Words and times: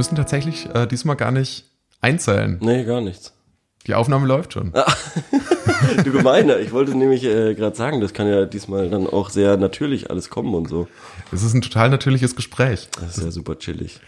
müssen 0.00 0.16
tatsächlich 0.16 0.66
äh, 0.74 0.86
diesmal 0.86 1.14
gar 1.14 1.30
nicht 1.30 1.66
einzählen. 2.00 2.56
Nee, 2.62 2.84
gar 2.84 3.02
nichts. 3.02 3.34
Die 3.86 3.92
Aufnahme 3.92 4.26
läuft 4.26 4.54
schon. 4.54 4.72
Du 6.04 6.12
Gemeiner, 6.12 6.58
ich 6.58 6.72
wollte 6.72 6.94
nämlich 6.94 7.24
äh, 7.24 7.54
gerade 7.54 7.74
sagen, 7.76 8.00
das 8.00 8.12
kann 8.14 8.26
ja 8.26 8.44
diesmal 8.44 8.88
dann 8.90 9.06
auch 9.06 9.30
sehr 9.30 9.56
natürlich 9.56 10.10
alles 10.10 10.28
kommen 10.30 10.54
und 10.54 10.68
so. 10.68 10.88
Es 11.32 11.42
ist 11.42 11.54
ein 11.54 11.60
total 11.62 11.88
natürliches 11.90 12.36
Gespräch. 12.36 12.88
Das 13.00 13.16
ist 13.18 13.24
ja 13.24 13.30
super 13.30 13.58
chillig. 13.58 14.00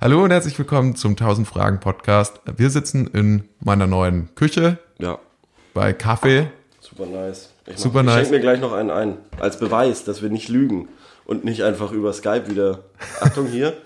Hallo 0.00 0.22
und 0.24 0.30
herzlich 0.30 0.58
willkommen 0.58 0.94
zum 0.96 1.12
1000 1.12 1.46
Fragen 1.46 1.80
Podcast. 1.80 2.40
Wir 2.56 2.70
sitzen 2.70 3.06
in 3.08 3.44
meiner 3.60 3.86
neuen 3.86 4.34
Küche 4.36 4.78
Ja, 4.98 5.18
bei 5.74 5.92
Kaffee. 5.92 6.48
super 6.80 7.06
nice. 7.06 7.50
Ich 7.66 7.78
Super 7.78 8.00
ich 8.00 8.06
nice. 8.06 8.30
mir 8.30 8.40
gleich 8.40 8.60
noch 8.60 8.72
einen 8.72 8.90
ein. 8.90 9.16
Als 9.38 9.58
Beweis, 9.58 10.04
dass 10.04 10.20
wir 10.22 10.30
nicht 10.30 10.48
lügen. 10.48 10.88
Und 11.26 11.44
nicht 11.44 11.62
einfach 11.62 11.92
über 11.92 12.12
Skype 12.12 12.48
wieder. 12.50 12.80
Achtung 13.20 13.46
hier. 13.46 13.76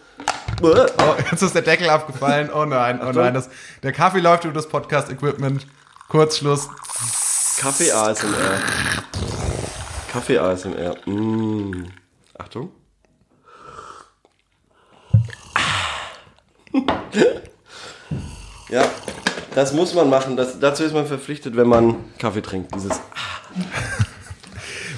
Oh, 0.62 1.14
jetzt 1.30 1.42
ist 1.42 1.54
der 1.54 1.62
Deckel 1.62 1.90
abgefallen. 1.90 2.50
Oh 2.54 2.64
nein, 2.64 3.00
oh 3.02 3.10
nein. 3.10 3.34
Das, 3.34 3.50
der 3.82 3.92
Kaffee 3.92 4.20
läuft 4.20 4.44
über 4.44 4.54
das 4.54 4.68
Podcast-Equipment. 4.68 5.66
Kurzschluss. 6.08 6.68
Kaffee 7.58 7.90
ASMR. 7.90 8.60
Kaffee 10.12 10.38
ASMR. 10.38 10.96
Mm. 11.06 11.86
Achtung. 12.38 12.70
Ja, 18.68 18.84
das 19.54 19.72
muss 19.72 19.94
man 19.94 20.08
machen. 20.08 20.36
Das, 20.36 20.60
dazu 20.60 20.84
ist 20.84 20.94
man 20.94 21.06
verpflichtet, 21.06 21.56
wenn 21.56 21.66
man 21.66 21.96
Kaffee 22.18 22.42
trinkt. 22.42 22.74
Dieses 22.74 23.00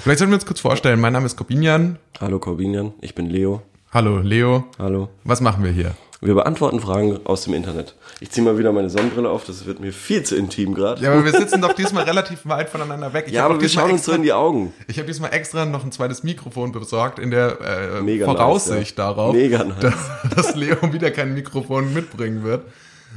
Vielleicht 0.01 0.19
sollten 0.19 0.31
wir 0.31 0.35
uns 0.35 0.45
kurz 0.45 0.59
vorstellen. 0.59 0.99
Mein 0.99 1.13
Name 1.13 1.25
ist 1.25 1.35
Corbinian. 1.35 1.97
Hallo 2.21 2.39
Corbinian, 2.39 2.93
ich 3.01 3.15
bin 3.15 3.29
Leo. 3.29 3.63
Hallo, 3.95 4.19
Leo. 4.19 4.65
Hallo. 4.77 5.07
Was 5.23 5.39
machen 5.39 5.63
wir 5.63 5.71
hier? 5.71 5.93
Wir 6.19 6.33
beantworten 6.33 6.81
Fragen 6.81 7.17
aus 7.25 7.45
dem 7.45 7.53
Internet. 7.53 7.95
Ich 8.19 8.29
ziehe 8.29 8.43
mal 8.43 8.57
wieder 8.57 8.73
meine 8.73 8.89
Sonnenbrille 8.89 9.29
auf, 9.29 9.45
das 9.45 9.65
wird 9.67 9.79
mir 9.79 9.93
viel 9.93 10.21
zu 10.23 10.35
intim 10.35 10.73
gerade. 10.73 11.01
Ja, 11.01 11.13
aber 11.13 11.23
wir 11.23 11.31
sitzen 11.31 11.61
doch 11.61 11.71
diesmal 11.71 12.03
relativ 12.09 12.45
weit 12.45 12.67
voneinander 12.67 13.13
weg. 13.13 13.23
Ich 13.27 13.33
Ja, 13.33 13.45
aber 13.45 13.61
wir 13.61 13.69
schauen 13.69 13.91
uns 13.91 14.03
so 14.03 14.11
extra- 14.11 14.15
in 14.17 14.23
die 14.23 14.33
Augen. 14.33 14.73
Ich 14.89 14.97
habe 14.97 15.07
diesmal 15.07 15.33
extra 15.33 15.63
noch 15.65 15.85
ein 15.85 15.93
zweites 15.93 16.23
Mikrofon 16.23 16.73
besorgt 16.73 17.19
in 17.19 17.31
der 17.31 17.57
äh, 17.61 18.01
Mega 18.01 18.25
Voraussicht 18.25 18.97
nice, 18.97 19.07
ja. 19.07 19.13
darauf, 19.13 19.33
nice. 19.33 19.75
dass, 19.79 20.35
dass 20.35 20.55
Leo 20.57 20.91
wieder 20.91 21.09
kein 21.11 21.33
Mikrofon 21.33 21.93
mitbringen 21.93 22.43
wird. 22.43 22.65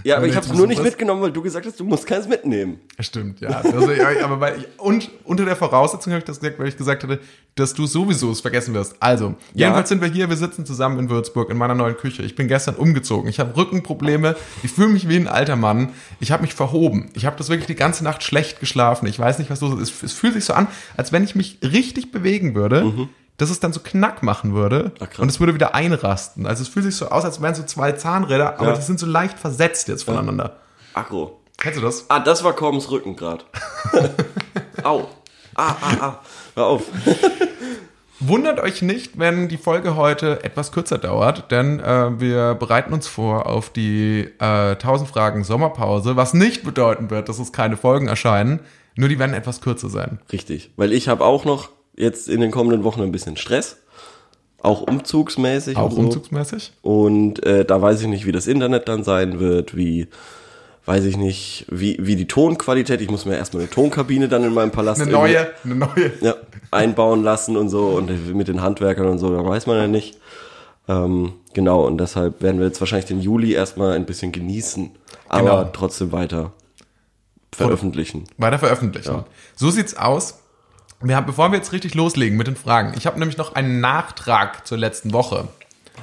Ja, 0.04 0.16
aber 0.16 0.27
ich 0.27 0.36
habe 0.36 0.46
es 0.46 0.52
nur 0.52 0.66
nicht 0.66 0.82
mitgenommen, 0.82 1.22
weil 1.22 1.32
du 1.32 1.42
gesagt 1.42 1.66
hast, 1.66 1.78
du 1.80 1.84
musst 1.84 2.06
keins 2.06 2.28
mitnehmen. 2.28 2.78
Stimmt, 3.00 3.41
ja. 3.41 3.48
Also, 3.48 3.78
aber 4.24 4.40
weil, 4.40 4.64
und 4.78 5.10
unter 5.24 5.44
der 5.44 5.56
Voraussetzung 5.56 6.12
habe 6.12 6.18
ich 6.20 6.24
das 6.24 6.40
gesagt, 6.40 6.58
weil 6.58 6.68
ich 6.68 6.77
gesagt 6.77 7.02
hatte, 7.02 7.20
dass 7.55 7.74
du 7.74 7.86
sowieso 7.86 8.30
es 8.30 8.40
vergessen 8.40 8.74
wirst. 8.74 8.96
Also, 9.00 9.34
Ja. 9.55 9.66
jedenfalls 9.66 9.88
sind 9.88 10.00
wir 10.00 10.08
hier, 10.08 10.28
wir 10.28 10.36
sitzen 10.36 10.64
zusammen 10.64 10.98
in 10.98 11.10
Würzburg 11.10 11.50
in 11.50 11.56
meiner 11.56 11.74
neuen 11.74 11.96
Küche. 11.96 12.22
Ich 12.22 12.34
bin 12.36 12.46
gestern 12.48 12.77
umgezogen. 12.77 13.28
Ich 13.28 13.40
habe 13.40 13.56
Rückenprobleme. 13.56 14.36
Ich 14.62 14.70
fühle 14.72 14.88
mich 14.88 15.08
wie 15.08 15.16
ein 15.16 15.28
alter 15.28 15.56
Mann. 15.56 15.90
Ich 16.20 16.30
habe 16.30 16.42
mich 16.42 16.55
verhoben. 16.55 17.10
Ich 17.14 17.27
habe 17.27 17.36
das 17.36 17.48
wirklich 17.48 17.66
die 17.66 17.74
ganze 17.74 18.05
Nacht 18.05 18.22
schlecht 18.22 18.60
geschlafen. 18.60 19.06
Ich 19.06 19.18
weiß 19.18 19.38
nicht, 19.38 19.50
was 19.50 19.60
los 19.60 19.74
ist. 19.80 19.90
Es, 19.96 20.02
es 20.05 20.12
fühlt 20.12 20.34
sich 20.34 20.44
so 20.44 20.52
an, 20.52 20.68
als 20.96 21.12
wenn 21.12 21.24
ich 21.24 21.34
mich 21.34 21.58
richtig 21.62 22.12
bewegen 22.12 22.55
würde. 22.55 23.08
Dass 23.39 23.50
es 23.50 23.61
dann 23.61 23.72
so 23.72 23.81
knack 23.81 24.22
machen 24.22 24.53
würde. 24.55 24.92
Ach, 25.00 25.19
und 25.19 25.28
es 25.31 25.41
würde 25.41 25.55
wieder 25.55 25.75
einrasten. 25.75 26.47
Also 26.47 26.62
es 26.62 26.69
fühlt 26.69 26.84
sich 26.84 26.97
so 26.97 27.08
aus, 27.08 27.25
als 27.25 27.41
wären 27.41 27.55
so 27.55 27.62
zwei 27.62 27.92
Zahnräder, 27.92 28.58
aber 28.58 28.69
Ja. 28.69 28.72
die 28.75 28.83
sind 28.83 28.98
so 29.00 29.06
leicht 29.06 29.39
versetzt 29.39 29.89
jetzt 29.89 30.03
voneinander. 30.05 30.56
Akro. 30.92 31.41
Kennst 31.56 31.78
du 31.78 31.83
das? 31.83 32.05
Ah, 32.08 32.20
das 32.20 32.45
war 32.45 32.53
Corbens 32.53 32.91
Rücken 32.91 33.17
gerade. 33.17 33.45
Au. 34.84 35.08
Ah, 35.55 35.75
ah, 35.80 35.92
ah. 36.00 36.19
Hör 36.55 36.67
auf. 36.67 36.83
Wundert 38.20 38.58
euch 38.58 38.83
nicht, 38.83 39.17
wenn 39.18 39.46
die 39.48 39.57
Folge 39.58 39.95
heute 39.95 40.42
etwas 40.42 40.73
kürzer 40.73 40.98
dauert, 40.98 41.52
denn 41.52 41.79
äh, 41.79 42.18
wir 42.18 42.55
bereiten 42.57 42.92
uns 42.92 43.07
vor 43.07 43.46
auf 43.46 43.70
die 43.70 44.29
äh, 44.41 44.73
1000 44.73 45.08
Fragen 45.08 45.45
Sommerpause, 45.45 46.17
was 46.17 46.35
nicht 46.35 46.64
bedeuten 46.64 47.11
wird, 47.11 47.29
dass 47.29 47.39
es 47.39 47.52
keine 47.52 47.77
Folgen 47.77 48.08
erscheinen, 48.08 48.58
nur 48.96 49.08
die 49.08 49.20
werden 49.20 49.35
etwas 49.35 49.61
kürzer 49.61 49.89
sein. 49.89 50.18
Richtig. 50.33 50.73
Weil 50.77 50.92
ich 50.92 51.07
habe 51.08 51.24
auch 51.24 51.45
noch 51.45 51.68
jetzt 51.98 52.29
in 52.29 52.41
den 52.41 52.51
kommenden 52.51 52.85
Wochen 52.85 53.03
ein 53.03 53.13
bisschen 53.13 53.36
Stress. 53.36 53.77
Auch 54.61 54.83
umzugsmäßig. 54.83 55.77
Auch 55.77 55.91
und 55.91 55.95
so. 55.97 56.01
umzugsmäßig. 56.03 56.73
Und 56.83 57.45
äh, 57.47 57.64
da 57.64 57.81
weiß 57.81 58.01
ich 58.03 58.09
nicht, 58.09 58.27
wie 58.27 58.33
das 58.33 58.47
Internet 58.47 58.89
dann 58.89 59.05
sein 59.05 59.39
wird, 59.39 59.77
wie, 59.77 60.09
weiß 60.85 61.05
ich 61.05 61.17
nicht, 61.17 61.67
wie, 61.70 61.97
wie 62.01 62.17
die 62.17 62.27
Tonqualität. 62.27 63.01
Ich 63.01 63.11
muss 63.11 63.25
mir 63.25 63.36
erstmal 63.36 63.63
eine 63.63 63.70
Tonkabine 63.70 64.29
dann 64.29 64.42
in 64.42 64.53
meinem 64.55 64.73
Palast 64.73 65.01
Eine 65.01 65.13
neue, 65.13 65.48
eine 65.64 65.75
neue. 65.77 66.13
ja, 66.20 66.35
einbauen 66.73 67.23
lassen 67.23 67.57
und 67.57 67.69
so 67.69 67.86
und 67.91 68.35
mit 68.35 68.48
den 68.48 68.61
Handwerkern 68.61 69.07
und 69.07 69.19
so, 69.19 69.30
da 69.33 69.45
weiß 69.45 69.67
man 69.67 69.77
ja 69.77 69.86
nicht. 69.86 70.19
Ähm, 70.89 71.35
genau, 71.53 71.86
und 71.86 71.98
deshalb 71.98 72.42
werden 72.42 72.59
wir 72.59 72.67
jetzt 72.67 72.80
wahrscheinlich 72.80 73.07
den 73.07 73.20
Juli 73.20 73.53
erstmal 73.53 73.92
ein 73.95 74.07
bisschen 74.07 74.33
genießen, 74.33 74.91
aber 75.29 75.51
Genau. 75.51 75.70
trotzdem 75.73 76.11
weiter 76.13 76.53
veröffentlichen. 77.53 78.25
Weiter 78.39 78.59
veröffentlichen. 78.59 79.13
Ja. 79.13 79.25
So 79.55 79.70
sieht's 79.70 79.97
aus. 79.97 80.39
Wir 81.01 81.14
haben, 81.14 81.27
bevor 81.27 81.51
wir 81.53 81.59
jetzt 81.59 81.73
richtig 81.73 81.95
loslegen 81.95 82.36
mit 82.36 82.48
den 82.48 82.57
Fragen, 82.57 82.92
ich 82.97 83.07
habe 83.07 83.19
nämlich 83.19 83.39
noch 83.39 83.55
einen 83.55 83.81
Nachtrag 83.81 84.67
zur 84.67 84.79
letzten 84.79 85.13
Woche. 85.13 85.48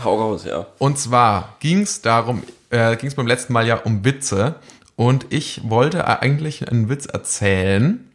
Hau 0.04 0.18
raus, 0.18 0.46
ja. 0.46 0.68
Und 0.78 0.98
zwar 0.98 1.56
ging 1.60 1.82
es 1.82 2.02
darum, 2.02 2.44
äh, 2.70 2.96
ging 2.96 3.10
es 3.10 3.16
beim 3.16 3.28
letzten 3.28 3.52
Mal 3.52 3.68
ja 3.68 3.76
um 3.76 4.06
Witze. 4.06 4.56
Und 4.96 5.26
ich 5.30 5.70
wollte 5.70 6.08
eigentlich 6.08 6.70
einen 6.70 6.88
Witz 6.88 7.06
erzählen. 7.06 8.10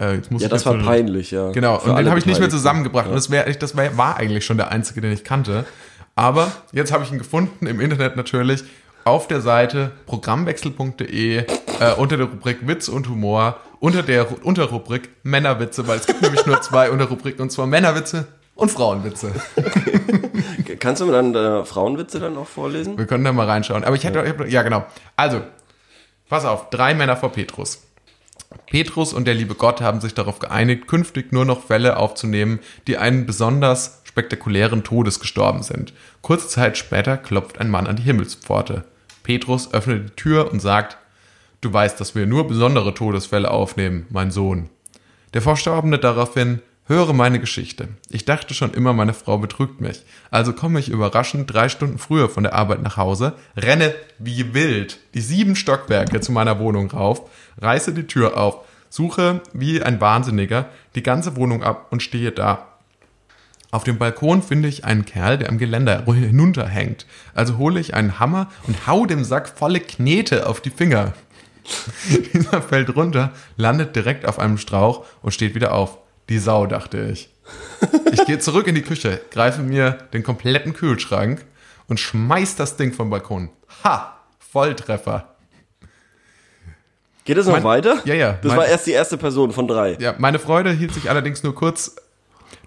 Äh, 0.00 0.16
jetzt 0.16 0.32
muss 0.32 0.42
Ja, 0.42 0.48
das 0.48 0.66
war 0.66 0.78
peinlich, 0.78 1.30
ja. 1.30 1.52
Genau, 1.52 1.78
Für 1.78 1.90
und 1.90 1.98
den 1.98 2.08
habe 2.08 2.18
ich 2.18 2.26
nicht 2.26 2.40
mehr 2.40 2.50
zusammengebracht. 2.50 3.06
Und 3.06 3.14
das, 3.14 3.30
wär, 3.30 3.44
das 3.44 3.76
wär, 3.76 3.96
war 3.96 4.16
eigentlich 4.16 4.44
schon 4.44 4.56
der 4.56 4.72
einzige, 4.72 5.00
den 5.00 5.12
ich 5.12 5.22
kannte. 5.22 5.64
Aber 6.16 6.50
jetzt 6.72 6.92
habe 6.92 7.04
ich 7.04 7.12
ihn 7.12 7.18
gefunden, 7.18 7.66
im 7.68 7.80
Internet 7.80 8.16
natürlich, 8.16 8.64
auf 9.04 9.28
der 9.28 9.40
Seite 9.40 9.92
programmwechsel.de 10.06 11.36
äh, 11.38 11.44
unter 11.96 12.16
der 12.16 12.26
Rubrik 12.26 12.66
Witz 12.66 12.88
und 12.88 13.08
Humor, 13.08 13.60
unter 13.80 14.02
der 14.02 14.30
Ru- 14.30 14.40
Unterrubrik 14.42 15.08
Männerwitze, 15.24 15.88
weil 15.88 15.98
es 15.98 16.06
gibt 16.06 16.22
nämlich 16.22 16.46
nur 16.46 16.60
zwei 16.62 16.90
Unterrubriken, 16.90 17.42
und 17.42 17.50
zwar 17.50 17.66
Männerwitze 17.66 18.28
und 18.54 18.70
Frauenwitze. 18.70 19.32
Kannst 20.78 21.00
du 21.02 21.06
mir 21.06 21.12
dann 21.12 21.34
äh, 21.34 21.64
Frauenwitze 21.64 22.20
dann 22.20 22.36
auch 22.36 22.46
vorlesen? 22.46 22.96
Wir 22.96 23.06
können 23.06 23.24
da 23.24 23.32
mal 23.32 23.46
reinschauen. 23.46 23.84
Aber 23.84 23.96
ich 23.96 24.04
hätte, 24.04 24.26
hab, 24.26 24.46
ja 24.48 24.62
genau. 24.62 24.84
Also, 25.16 25.42
pass 26.28 26.44
auf, 26.44 26.70
drei 26.70 26.94
Männer 26.94 27.16
vor 27.16 27.32
Petrus. 27.32 27.82
Petrus 28.66 29.12
und 29.12 29.26
der 29.26 29.34
liebe 29.34 29.54
Gott 29.54 29.80
haben 29.80 30.00
sich 30.00 30.14
darauf 30.14 30.38
geeinigt, 30.38 30.88
künftig 30.88 31.32
nur 31.32 31.44
noch 31.44 31.64
Fälle 31.64 31.96
aufzunehmen, 31.96 32.60
die 32.86 32.98
einen 32.98 33.26
besonders 33.26 34.02
spektakulären 34.04 34.82
Todes 34.82 35.20
gestorben 35.20 35.62
sind. 35.62 35.92
Kurze 36.20 36.48
Zeit 36.48 36.76
später 36.76 37.16
klopft 37.16 37.58
ein 37.58 37.70
Mann 37.70 37.86
an 37.86 37.96
die 37.96 38.02
Himmelspforte. 38.02 38.84
Petrus 39.22 39.72
öffnet 39.72 40.10
die 40.10 40.16
Tür 40.16 40.50
und 40.52 40.60
sagt, 40.60 40.98
du 41.60 41.72
weißt, 41.72 42.00
dass 42.00 42.14
wir 42.14 42.26
nur 42.26 42.46
besondere 42.46 42.94
Todesfälle 42.94 43.50
aufnehmen, 43.50 44.06
mein 44.10 44.30
Sohn. 44.30 44.68
Der 45.34 45.42
Verstorbene 45.42 45.98
daraufhin, 45.98 46.60
höre 46.90 47.12
meine 47.12 47.38
Geschichte. 47.38 47.86
Ich 48.08 48.24
dachte 48.24 48.52
schon 48.52 48.74
immer, 48.74 48.92
meine 48.92 49.14
Frau 49.14 49.38
betrügt 49.38 49.80
mich. 49.80 50.02
Also 50.32 50.52
komme 50.52 50.80
ich 50.80 50.88
überraschend 50.88 51.52
drei 51.54 51.68
Stunden 51.68 51.98
früher 51.98 52.28
von 52.28 52.42
der 52.42 52.54
Arbeit 52.54 52.82
nach 52.82 52.96
Hause, 52.96 53.34
renne 53.56 53.94
wie 54.18 54.54
wild 54.54 54.98
die 55.14 55.20
sieben 55.20 55.54
Stockwerke 55.54 56.20
zu 56.20 56.32
meiner 56.32 56.58
Wohnung 56.58 56.90
rauf, 56.90 57.30
reiße 57.60 57.94
die 57.94 58.08
Tür 58.08 58.36
auf, 58.36 58.64
suche 58.88 59.40
wie 59.52 59.80
ein 59.80 60.00
Wahnsinniger 60.00 60.68
die 60.96 61.04
ganze 61.04 61.36
Wohnung 61.36 61.62
ab 61.62 61.86
und 61.90 62.02
stehe 62.02 62.32
da. 62.32 62.66
Auf 63.70 63.84
dem 63.84 63.98
Balkon 63.98 64.42
finde 64.42 64.68
ich 64.68 64.84
einen 64.84 65.04
Kerl, 65.04 65.38
der 65.38 65.48
am 65.48 65.58
Geländer 65.58 66.04
hinunterhängt. 66.04 67.06
Also 67.36 67.56
hole 67.56 67.78
ich 67.78 67.94
einen 67.94 68.18
Hammer 68.18 68.50
und 68.66 68.88
hau 68.88 69.06
dem 69.06 69.22
Sack 69.22 69.48
volle 69.48 69.78
Knete 69.78 70.48
auf 70.48 70.60
die 70.60 70.70
Finger. 70.70 71.12
Dieser 72.32 72.62
fällt 72.62 72.94
runter, 72.96 73.32
landet 73.56 73.94
direkt 73.96 74.26
auf 74.26 74.38
einem 74.38 74.58
Strauch 74.58 75.04
und 75.22 75.32
steht 75.32 75.54
wieder 75.54 75.72
auf. 75.74 75.98
Die 76.28 76.38
Sau, 76.38 76.66
dachte 76.66 77.08
ich. 77.12 77.28
Ich 78.12 78.24
gehe 78.26 78.38
zurück 78.38 78.66
in 78.68 78.74
die 78.76 78.82
Küche, 78.82 79.20
greife 79.32 79.62
mir 79.62 79.92
den 80.12 80.22
kompletten 80.22 80.72
Kühlschrank 80.72 81.44
und 81.88 81.98
schmeiß 81.98 82.56
das 82.56 82.76
Ding 82.76 82.92
vom 82.92 83.10
Balkon. 83.10 83.50
Ha! 83.84 84.16
Volltreffer. 84.38 85.34
Geht 87.24 87.36
es 87.36 87.46
noch 87.46 87.54
Mein- 87.54 87.64
weiter? 87.64 88.00
Ja, 88.04 88.14
ja. 88.14 88.32
Das 88.42 88.50
Mein- 88.50 88.58
war 88.58 88.66
erst 88.66 88.86
die 88.86 88.92
erste 88.92 89.16
Person 89.18 89.52
von 89.52 89.68
drei. 89.68 89.96
Ja, 90.00 90.14
meine 90.18 90.38
Freude 90.38 90.72
hielt 90.72 90.94
sich 90.94 91.10
allerdings 91.10 91.42
nur 91.42 91.54
kurz. 91.54 91.96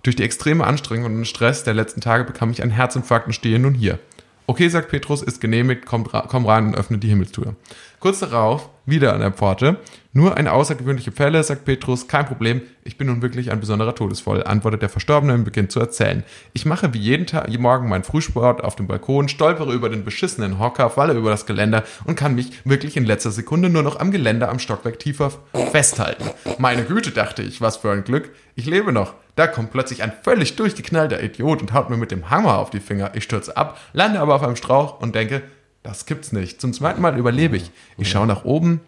Durch 0.04 0.16
die 0.16 0.24
extreme 0.24 0.66
Anstrengung 0.66 1.06
und 1.06 1.16
den 1.16 1.26
Stress 1.26 1.64
der 1.64 1.74
letzten 1.74 2.02
Tage 2.02 2.24
bekam 2.26 2.52
ich 2.52 2.62
einen 2.62 2.72
Herzinfarkt 2.72 3.28
und 3.28 3.34
stehe 3.34 3.60
nun 3.60 3.74
hier. 3.74 4.00
Okay, 4.48 4.68
sagt 4.68 4.90
Petrus, 4.90 5.22
ist 5.22 5.40
genehmigt, 5.40 5.86
komm, 5.86 6.04
komm 6.04 6.46
rein 6.46 6.68
und 6.68 6.76
öffne 6.76 6.98
die 6.98 7.08
Himmelstür. 7.08 7.56
Kurz 8.00 8.20
darauf, 8.20 8.70
wieder 8.86 9.14
an 9.14 9.22
der 9.22 9.32
Pforte. 9.32 9.78
Nur 10.16 10.38
eine 10.38 10.52
außergewöhnliche 10.52 11.12
Fälle, 11.12 11.44
sagt 11.44 11.66
Petrus, 11.66 12.08
kein 12.08 12.28
Problem, 12.28 12.62
ich 12.84 12.98
bin 12.98 13.08
nun 13.08 13.24
wirklich 13.24 13.52
ein 13.52 13.60
besonderer 13.60 13.96
Todesfall, 13.96 14.44
antwortet 14.44 14.84
der 14.84 14.90
Verstorbene 14.90 15.34
und 15.34 15.44
beginnt 15.44 15.72
zu 15.72 15.80
erzählen. 15.80 16.24
Ich 16.54 16.66
mache 16.66 16.94
wie 16.94 17.00
jeden 17.00 17.26
Tag, 17.26 17.50
jeden 17.50 17.64
Morgen 17.64 17.90
meinen 17.90 18.04
Frühsport 18.04 18.64
auf 18.64 18.76
dem 18.76 18.86
Balkon, 18.86 19.28
stolpere 19.28 19.74
über 19.74 19.90
den 19.90 20.06
beschissenen 20.06 20.60
Hocker, 20.60 20.92
falle 20.92 21.16
über 21.16 21.32
das 21.32 21.48
Geländer 21.48 21.84
und 22.06 22.16
kann 22.16 22.36
mich 22.36 22.52
wirklich 22.64 22.96
in 22.96 23.06
letzter 23.06 23.32
Sekunde 23.32 23.70
nur 23.70 23.82
noch 23.82 24.00
am 24.00 24.12
Geländer 24.12 24.50
am 24.50 24.60
Stockwerk 24.60 25.00
tiefer 25.00 25.32
festhalten. 25.72 26.26
Meine 26.60 26.84
Güte, 26.84 27.10
dachte 27.10 27.42
ich, 27.42 27.60
was 27.60 27.78
für 27.78 27.92
ein 27.92 28.04
Glück. 28.04 28.30
Ich 28.56 28.68
lebe 28.68 28.92
noch. 28.92 29.16
Da 29.36 29.48
kommt 29.48 29.72
plötzlich 29.72 30.04
ein 30.04 30.14
völlig 30.22 30.56
durchgeknallter 30.58 31.24
Idiot 31.24 31.62
und 31.62 31.74
haut 31.74 31.90
mir 31.90 31.98
mit 31.98 32.12
dem 32.12 32.30
Hammer 32.30 32.60
auf 32.60 32.70
die 32.70 32.80
Finger. 32.80 33.12
Ich 33.16 33.24
stürze 33.24 33.58
ab, 33.58 33.80
lande 33.94 34.20
aber 34.20 34.36
auf 34.36 34.44
einem 34.44 34.56
Strauch 34.56 35.00
und 35.02 35.16
denke, 35.16 35.42
das 35.84 36.06
gibt's 36.06 36.32
nicht. 36.32 36.60
Zum 36.60 36.74
zweiten 36.74 37.02
Mal 37.02 37.18
überlebe 37.18 37.58
ich. 37.58 37.72
Ich 37.98 38.10
schaue 38.10 38.28
nach 38.28 38.46
oben 38.46 38.82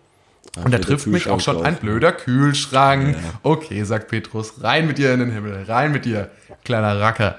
und 0.64 0.74
da 0.74 0.80
trifft 0.80 1.08
mich 1.08 1.28
auch 1.30 1.42
schon 1.42 1.64
ein 1.64 1.76
blöder 1.76 2.12
Kühlschrank. 2.12 3.18
Okay, 3.44 3.84
sagt 3.84 4.08
Petrus, 4.08 4.64
rein 4.64 4.88
mit 4.88 4.98
dir 4.98 5.14
in 5.14 5.20
den 5.20 5.32
Himmel, 5.32 5.64
rein 5.64 5.92
mit 5.92 6.06
dir, 6.06 6.30
kleiner 6.64 7.00
Racker. 7.00 7.38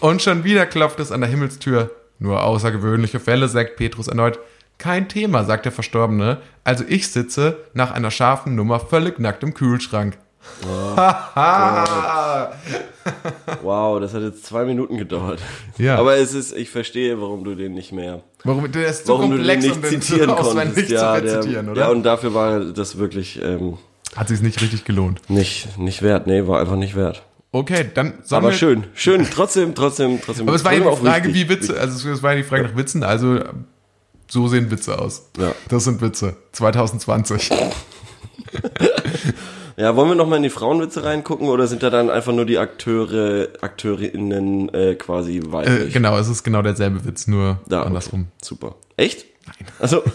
Und 0.00 0.22
schon 0.22 0.44
wieder 0.44 0.66
klopft 0.66 0.98
es 1.00 1.12
an 1.12 1.20
der 1.20 1.30
Himmelstür. 1.30 1.90
Nur 2.18 2.42
außergewöhnliche 2.42 3.20
Fälle, 3.20 3.48
sagt 3.48 3.76
Petrus 3.76 4.08
erneut. 4.08 4.38
Kein 4.78 5.08
Thema, 5.08 5.44
sagt 5.44 5.66
der 5.66 5.72
Verstorbene. 5.72 6.38
Also 6.64 6.84
ich 6.88 7.08
sitze 7.08 7.58
nach 7.74 7.90
einer 7.90 8.10
scharfen 8.10 8.54
Nummer 8.54 8.80
völlig 8.80 9.18
nackt 9.18 9.42
im 9.42 9.52
Kühlschrank. 9.52 10.16
Haha. 10.96 12.52
Wow, 13.62 14.00
das 14.00 14.14
hat 14.14 14.22
jetzt 14.22 14.44
zwei 14.46 14.64
Minuten 14.64 14.96
gedauert. 14.98 15.40
Ja. 15.78 15.96
Aber 15.96 16.16
es 16.16 16.34
ist, 16.34 16.52
ich 16.56 16.70
verstehe, 16.70 17.20
warum 17.20 17.44
du 17.44 17.54
den 17.54 17.74
nicht 17.74 17.92
mehr, 17.92 18.22
Warum 18.44 18.70
der 18.70 18.88
ist 18.88 19.06
so 19.06 19.14
warum 19.18 19.30
du 19.32 19.38
den 19.42 19.58
nicht 19.58 19.76
um 19.76 19.82
zitieren 19.82 20.30
konntest. 20.36 20.88
zu 20.88 20.94
Ja, 20.94 21.20
der, 21.20 21.38
rezitieren, 21.38 21.68
oder? 21.68 21.80
ja, 21.82 21.88
und 21.90 22.02
dafür 22.02 22.34
war 22.34 22.60
das 22.60 22.98
wirklich 22.98 23.40
ähm, 23.42 23.78
Hat 24.16 24.28
sich 24.28 24.40
nicht 24.40 24.60
richtig 24.62 24.84
gelohnt. 24.84 25.20
nicht, 25.28 25.78
nicht 25.78 26.02
wert. 26.02 26.26
Nee, 26.26 26.46
war 26.46 26.60
einfach 26.60 26.76
nicht 26.76 26.96
wert. 26.96 27.22
Okay, 27.52 27.90
dann 27.92 28.14
sollen 28.22 28.44
Aber 28.44 28.52
schön, 28.52 28.84
schön, 28.94 29.26
trotzdem, 29.28 29.74
trotzdem, 29.74 30.20
trotzdem. 30.24 30.46
Aber 30.46 30.56
es 30.56 30.64
war 30.64 30.72
ja 30.72 30.80
die 30.80 30.86
auch 30.86 31.00
Frage, 31.00 31.28
wichtig. 31.28 31.48
wie 31.48 31.48
Witze, 31.48 31.80
also 31.80 32.08
es 32.08 32.22
war 32.22 32.30
ja 32.32 32.36
die 32.38 32.44
Frage 32.44 32.62
nach 32.64 32.76
Witzen, 32.76 33.02
also 33.02 33.40
so 34.28 34.46
sehen 34.46 34.70
Witze 34.70 34.96
aus. 34.98 35.26
Ja. 35.38 35.52
Das 35.68 35.84
sind 35.84 36.00
Witze. 36.00 36.36
2020. 36.52 37.50
Ja, 39.80 39.96
wollen 39.96 40.10
wir 40.10 40.14
noch 40.14 40.26
mal 40.28 40.36
in 40.36 40.42
die 40.42 40.50
Frauenwitze 40.50 41.04
reingucken 41.04 41.48
oder 41.48 41.66
sind 41.66 41.82
da 41.82 41.88
dann 41.88 42.10
einfach 42.10 42.32
nur 42.34 42.44
die 42.44 42.58
Akteure, 42.58 43.48
Akteurinnen 43.62 44.68
äh, 44.74 44.94
quasi 44.94 45.38
Äh, 45.38 45.52
weiblich? 45.52 45.94
genau, 45.94 46.18
es 46.18 46.28
ist 46.28 46.42
genau 46.42 46.60
derselbe 46.60 47.02
Witz, 47.06 47.26
nur 47.26 47.60
Ja, 47.70 47.78
okay. 47.78 47.86
andersrum. 47.86 48.26
Super. 48.42 48.74
Echt? 48.98 49.24
Nein. 49.46 49.68
Also, 49.78 50.02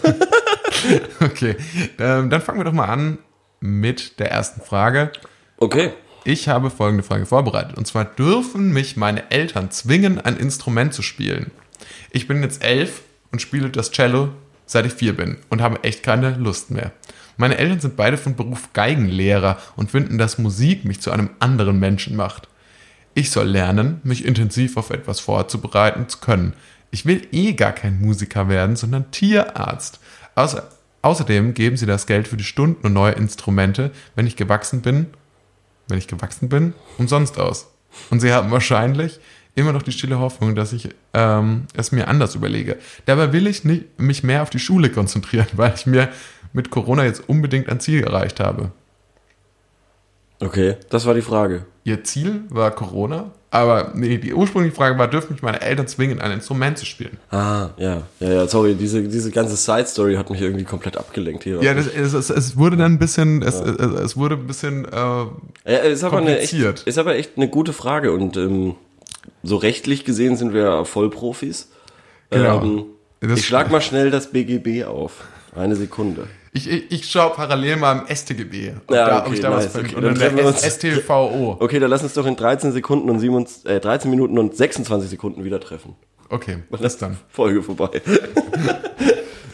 Okay, 1.20 1.56
ähm, 1.98 2.30
dann 2.30 2.40
fangen 2.42 2.60
wir 2.60 2.64
doch 2.64 2.72
mal 2.72 2.84
an 2.86 3.18
mit 3.60 4.20
der 4.20 4.30
ersten 4.30 4.60
Frage. 4.60 5.10
okay. 5.58 5.92
Ich 6.28 6.48
habe 6.48 6.70
folgende 6.70 7.04
Frage 7.04 7.24
vorbereitet. 7.24 7.76
Und 7.76 7.86
zwar, 7.86 8.04
dürfen 8.04 8.72
mich 8.72 8.96
meine 8.96 9.30
Eltern 9.30 9.70
zwingen, 9.70 10.20
ein 10.20 10.36
Instrument 10.36 10.92
zu 10.92 11.02
spielen? 11.02 11.52
Ich 12.10 12.26
bin 12.26 12.42
jetzt 12.42 12.64
elf 12.64 13.02
und 13.30 13.40
spiele 13.40 13.70
das 13.70 13.92
Cello, 13.92 14.30
seit 14.64 14.86
ich 14.86 14.92
vier 14.92 15.16
bin 15.16 15.38
und 15.50 15.62
habe 15.62 15.84
echt 15.84 16.02
keine 16.02 16.30
Lust 16.36 16.72
mehr. 16.72 16.90
Meine 17.36 17.58
Eltern 17.58 17.80
sind 17.80 17.96
beide 17.96 18.16
von 18.16 18.34
Beruf 18.34 18.72
Geigenlehrer 18.72 19.58
und 19.76 19.90
finden, 19.90 20.18
dass 20.18 20.38
Musik 20.38 20.84
mich 20.84 21.00
zu 21.00 21.10
einem 21.10 21.30
anderen 21.38 21.78
Menschen 21.78 22.16
macht. 22.16 22.48
Ich 23.14 23.30
soll 23.30 23.46
lernen, 23.46 24.00
mich 24.04 24.24
intensiv 24.24 24.76
auf 24.76 24.90
etwas 24.90 25.20
vorzubereiten 25.20 26.08
zu 26.08 26.18
können. 26.18 26.54
Ich 26.90 27.06
will 27.06 27.26
eh 27.32 27.52
gar 27.52 27.72
kein 27.72 28.00
Musiker 28.00 28.48
werden, 28.48 28.76
sondern 28.76 29.10
Tierarzt. 29.10 30.00
Außer, 30.34 30.68
außerdem 31.02 31.54
geben 31.54 31.76
sie 31.76 31.86
das 31.86 32.06
Geld 32.06 32.28
für 32.28 32.36
die 32.36 32.44
Stunden 32.44 32.86
und 32.86 32.92
neue 32.92 33.12
Instrumente, 33.12 33.90
wenn 34.14 34.26
ich 34.26 34.36
gewachsen 34.36 34.82
bin, 34.82 35.06
wenn 35.88 35.98
ich 35.98 36.08
gewachsen 36.08 36.48
bin, 36.48 36.74
umsonst 36.98 37.38
aus. 37.38 37.68
Und 38.10 38.20
sie 38.20 38.32
haben 38.32 38.50
wahrscheinlich 38.50 39.20
immer 39.54 39.72
noch 39.72 39.82
die 39.82 39.92
stille 39.92 40.18
Hoffnung, 40.18 40.54
dass 40.54 40.72
ich 40.72 40.90
ähm, 41.14 41.66
es 41.74 41.90
mir 41.90 42.08
anders 42.08 42.34
überlege. 42.34 42.76
Dabei 43.06 43.32
will 43.32 43.46
ich 43.46 43.64
nicht, 43.64 43.98
mich 43.98 44.22
mehr 44.22 44.42
auf 44.42 44.50
die 44.50 44.58
Schule 44.58 44.90
konzentrieren, 44.90 45.48
weil 45.54 45.74
ich 45.74 45.86
mir 45.86 46.10
mit 46.56 46.70
Corona 46.70 47.04
jetzt 47.04 47.28
unbedingt 47.28 47.68
ein 47.68 47.78
Ziel 47.80 48.02
erreicht 48.02 48.40
habe. 48.40 48.72
Okay, 50.40 50.76
das 50.90 51.06
war 51.06 51.14
die 51.14 51.22
Frage. 51.22 51.64
Ihr 51.84 52.02
Ziel 52.04 52.42
war 52.50 52.70
Corona, 52.70 53.30
aber 53.50 53.92
nee, 53.94 54.18
die 54.18 54.34
ursprüngliche 54.34 54.74
Frage 54.74 54.98
war, 54.98 55.08
dürfen 55.08 55.32
mich 55.34 55.42
meine 55.42 55.60
Eltern 55.60 55.86
zwingen, 55.86 56.20
ein 56.20 56.30
Instrument 56.32 56.76
zu 56.76 56.84
spielen? 56.84 57.16
Ah, 57.30 57.70
ja, 57.78 58.02
ja, 58.20 58.32
ja, 58.32 58.46
sorry, 58.48 58.74
diese, 58.74 59.02
diese 59.04 59.30
ganze 59.30 59.56
Side-Story 59.56 60.16
hat 60.16 60.28
mich 60.30 60.40
irgendwie 60.42 60.64
komplett 60.64 60.96
abgelenkt 60.96 61.44
hier. 61.44 61.62
Ja, 61.62 61.72
das, 61.74 61.86
es, 61.86 62.12
es, 62.12 62.28
es 62.30 62.56
wurde 62.56 62.76
dann 62.76 62.94
ein 62.94 62.98
bisschen, 62.98 63.42
es, 63.42 63.54
es, 63.60 63.76
es 63.78 64.16
wurde 64.16 64.34
ein 64.34 64.46
bisschen, 64.46 64.84
äh, 64.86 64.90
Ja, 64.90 65.78
ist 65.78 66.04
aber 66.04 66.18
eine 66.18 66.38
echt, 66.38 66.50
kompliziert. 66.50 66.82
ist 66.82 66.98
aber 66.98 67.16
echt 67.16 67.32
eine 67.36 67.48
gute 67.48 67.72
Frage 67.72 68.12
und 68.12 68.36
ähm, 68.36 68.74
so 69.42 69.56
rechtlich 69.56 70.04
gesehen 70.04 70.36
sind 70.36 70.52
wir 70.52 70.62
ja 70.62 70.84
Vollprofis. 70.84 71.70
Genau. 72.30 72.62
Ähm, 72.62 72.84
ich 73.20 73.46
schlag 73.46 73.70
mal 73.70 73.80
schnell 73.80 74.10
das 74.10 74.32
BGB 74.32 74.84
auf. 74.84 75.24
Eine 75.54 75.76
Sekunde. 75.76 76.26
Ich, 76.56 76.68
ich, 76.70 76.90
ich 76.90 77.10
schaue 77.10 77.34
parallel 77.34 77.76
mal 77.76 78.04
im 78.08 78.16
STGB, 78.16 78.72
ob, 78.86 78.94
Ja, 78.94 79.06
da, 79.06 79.18
ob 79.20 79.26
okay, 79.26 79.34
ich 79.34 79.40
da 79.40 79.50
was 79.50 79.64
nice, 79.64 79.72
finde. 79.72 79.88
okay, 79.88 79.96
Und 79.96 80.04
dann 80.04 80.20
wir 80.36 80.42
der 80.42 80.46
uns. 80.46 80.62
STVO. 80.64 81.56
Okay, 81.60 81.78
dann 81.78 81.90
lass 81.90 82.02
uns 82.02 82.14
doch 82.14 82.26
in 82.26 82.36
13 82.36 82.72
Sekunden 82.72 83.10
und 83.10 83.18
27, 83.20 83.66
äh, 83.70 83.80
13 83.80 84.10
Minuten 84.10 84.38
und 84.38 84.56
26 84.56 85.10
Sekunden 85.10 85.44
wieder 85.44 85.60
treffen. 85.60 85.94
Okay, 86.28 86.58
bis 86.70 86.98
dann. 86.98 87.18
Folge 87.28 87.62
vorbei. 87.62 88.02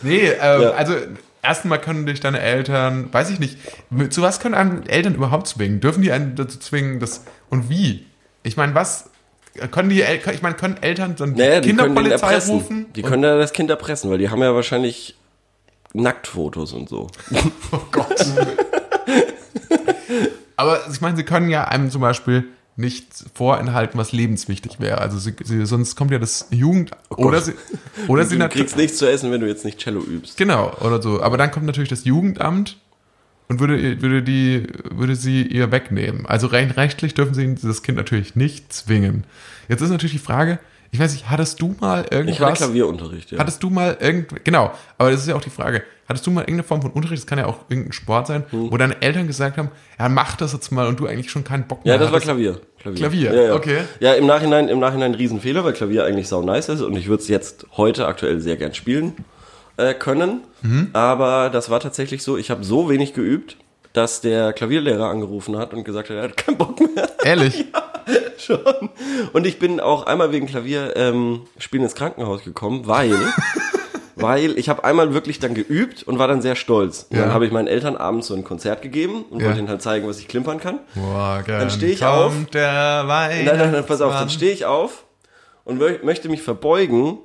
Nee, 0.05 0.33
ähm, 0.41 0.73
also 0.77 0.95
erstmal 1.43 1.81
können 1.81 2.07
dich 2.07 2.19
deine 2.19 2.41
Eltern, 2.41 3.09
weiß 3.13 3.31
ich 3.31 3.39
nicht, 3.39 3.57
zu 4.11 4.21
was 4.21 4.41
können 4.41 4.57
einen 4.57 4.85
Eltern 4.89 5.15
überhaupt 5.15 5.47
zwingen? 5.47 5.79
Dürfen 5.79 6.03
die 6.03 6.11
einen 6.11 6.35
dazu 6.35 6.59
zwingen, 6.59 6.99
das 6.99 7.25
und 7.51 7.71
wie? 7.71 8.07
Ich 8.43 8.57
meine, 8.57 8.75
was 8.75 9.11
können 9.71 9.91
die 9.91 10.03
ich 10.03 10.43
meine, 10.43 10.57
können 10.57 10.77
Eltern 10.81 11.15
dann 11.17 11.35
Naja, 11.35 11.61
Kinderpolizei 11.61 12.39
rufen? 12.39 12.87
Die 12.97 13.03
können 13.03 13.23
ja 13.23 13.37
das 13.39 13.53
Kind 13.53 13.71
erpressen, 13.71 14.11
weil 14.11 14.19
die 14.19 14.29
haben 14.29 14.43
ja 14.43 14.53
wahrscheinlich 14.55 15.15
Nacktfotos 15.94 16.73
und 16.73 16.89
so. 16.89 17.09
oh 17.73 17.81
Gott. 17.91 18.27
Aber 20.56 20.81
ich 20.91 21.00
meine, 21.00 21.17
sie 21.17 21.25
können 21.25 21.49
ja 21.49 21.65
einem 21.65 21.91
zum 21.91 22.00
Beispiel 22.00 22.44
nicht 22.77 23.06
vorenthalten, 23.35 23.99
was 23.99 24.12
lebenswichtig 24.12 24.81
wäre. 24.81 24.99
Also 24.99 25.19
sie, 25.19 25.35
sie, 25.44 25.67
sonst 25.67 25.94
kommt 25.94 26.11
ja 26.11 26.19
das 26.19 26.47
Jugend 26.50 26.91
oder 27.11 27.41
sie 27.41 27.53
oder 28.09 28.25
sie 28.25 28.37
du 28.37 28.39
natürlich 28.39 28.67
kriegst 28.67 28.77
nichts 28.77 28.99
zu 28.99 29.11
essen, 29.11 29.31
wenn 29.31 29.41
du 29.41 29.47
jetzt 29.47 29.65
nicht 29.65 29.79
Cello 29.79 30.00
übst. 30.00 30.37
Genau, 30.39 30.73
oder 30.81 31.03
so. 31.03 31.23
Aber 31.23 31.37
dann 31.37 31.50
kommt 31.50 31.67
natürlich 31.67 31.91
das 31.91 32.05
Jugendamt 32.05 32.79
und 33.49 33.61
würde, 33.61 34.00
würde, 34.00 34.23
die, 34.23 34.67
würde 34.91 35.17
sie 35.17 35.43
ihr 35.43 35.71
wegnehmen. 35.71 36.25
Also 36.25 36.47
rein 36.47 36.71
rechtlich 36.71 37.12
dürfen 37.12 37.35
sie 37.35 37.55
das 37.55 37.83
Kind 37.83 37.99
natürlich 37.99 38.35
nicht 38.37 38.73
zwingen. 38.73 39.25
Jetzt 39.69 39.83
ist 39.83 39.91
natürlich 39.91 40.12
die 40.12 40.19
Frage, 40.19 40.59
ich 40.94 41.00
weiß 41.00 41.12
nicht, 41.15 41.31
hattest 41.31 41.61
du 41.62 41.75
mal 41.81 42.00
Ich 42.00 42.05
hatte 42.05 42.17
irgendwas? 42.17 42.59
Klavierunterricht, 42.59 43.31
ja. 43.33 43.39
Hattest 43.39 43.62
du 43.62 43.71
mal 43.71 43.97
irgend, 43.99 44.44
genau, 44.44 44.71
aber 44.99 45.11
das 45.11 45.23
ist 45.23 45.27
ja 45.27 45.35
auch 45.35 45.41
die 45.41 45.49
Frage, 45.50 45.83
hattest 46.06 46.27
du 46.27 46.31
mal 46.31 46.43
irgendeine 46.43 46.65
Form 46.65 46.83
von 46.83 46.91
Unterricht, 46.91 47.22
das 47.22 47.27
kann 47.27 47.39
ja 47.39 47.46
auch 47.46 47.61
irgendein 47.70 47.93
Sport 47.93 48.27
sein, 48.27 48.44
Hm. 48.51 48.70
wo 48.70 48.77
deine 48.77 49.01
Eltern 49.01 49.27
gesagt 49.27 49.56
haben, 49.56 49.70
ja, 49.99 50.08
mach 50.11 50.37
das 50.37 50.53
jetzt 50.53 50.70
mal 50.70 50.87
und 50.87 51.01
du 51.01 51.06
eigentlich 51.06 51.31
schon 51.31 51.44
keinen 51.44 51.67
Bock 51.67 51.84
mehr 51.84 51.94
Ja, 51.94 51.99
das 51.99 52.08
war 52.08 52.17
hattest? 52.17 52.27
Klavier. 52.27 52.61
Klavier, 52.79 52.99
Klavier, 53.01 53.34
ja, 53.34 53.43
ja. 53.44 53.55
okay. 53.55 53.79
Ja, 54.01 54.13
im 54.13 54.27
Nachhinein, 54.27 54.69
im 54.69 54.81
Nachhinein 54.81 55.13
ein 55.13 55.15
Riesenfehler, 55.15 55.65
weil 55.65 55.72
Klavier 55.72 56.05
eigentlich 56.05 56.29
sau 56.29 56.43
nice 56.43 56.69
ist 56.69 56.82
und 56.82 56.94
ich 56.96 57.08
würde 57.08 57.22
es 57.22 57.29
jetzt 57.29 57.67
heute 57.79 58.06
aktuell 58.06 58.41
sehr 58.41 58.56
gern 58.56 58.75
spielen 58.75 59.15
äh, 59.79 59.94
können. 59.94 60.43
Mhm. 60.61 60.91
Aber 60.93 61.49
das 61.49 61.70
war 61.70 61.81
tatsächlich 61.81 62.22
so, 62.22 62.37
ich 62.37 62.51
habe 62.51 62.65
so 62.65 62.91
wenig 62.91 63.15
geübt, 63.15 63.56
dass 63.93 64.20
der 64.20 64.53
Klavierlehrer 64.53 65.08
angerufen 65.08 65.56
hat 65.58 65.72
und 65.75 65.84
gesagt 65.84 66.11
hat, 66.11 66.17
er 66.17 66.22
hat 66.25 66.37
keinen 66.37 66.56
Bock 66.58 66.81
mehr. 66.81 67.08
Ehrlich? 67.25 67.67
Schon. 68.39 68.58
Und 69.32 69.46
ich 69.46 69.58
bin 69.58 69.79
auch 69.81 70.06
einmal 70.06 70.32
wegen 70.32 70.46
Klavier 70.46 70.96
ähm, 70.96 71.43
spielen 71.58 71.84
ins 71.84 71.94
Krankenhaus 71.94 72.43
gekommen, 72.44 72.87
weil 72.87 73.15
weil 74.17 74.58
ich 74.58 74.69
habe 74.69 74.84
einmal 74.84 75.15
wirklich 75.15 75.39
dann 75.41 75.55
geübt 75.55 76.03
und 76.03 76.19
war 76.19 76.29
dann 76.29 76.43
sehr 76.43 76.55
stolz. 76.55 77.06
Und 77.11 77.17
Ja. 77.17 77.25
dann 77.25 77.34
habe 77.34 77.46
ich 77.46 77.53
meinen 77.53 77.67
Eltern 77.67 77.96
abends 77.96 78.27
so 78.29 78.34
ein 78.34 78.44
Konzert 78.44 78.82
gegeben 78.82 79.25
und 79.31 79.41
Ja. 79.41 79.46
wollte 79.46 79.61
ihnen 79.61 79.69
halt 79.69 79.82
zeigen, 79.82 80.06
was 80.06 80.19
ich 80.19 80.29
klimpern 80.29 80.58
kann. 80.61 80.81
Morgen 80.94 81.70
steh 81.70 81.93
ich 81.93 82.01
kommt 82.01 82.11
auf. 82.13 82.32
der 82.53 83.05
Nein, 83.05 83.44
nein, 83.46 83.72
nein, 83.72 83.87
pass 83.87 84.01
auf, 84.01 84.13
dann 84.13 84.31
stehe 84.31 84.53
ich 84.53 84.65
auf 84.67 85.05
und 85.65 85.81
mö- 85.81 86.05
möchte 86.05 86.29
mich 86.29 86.43
verbeugen 86.43 87.19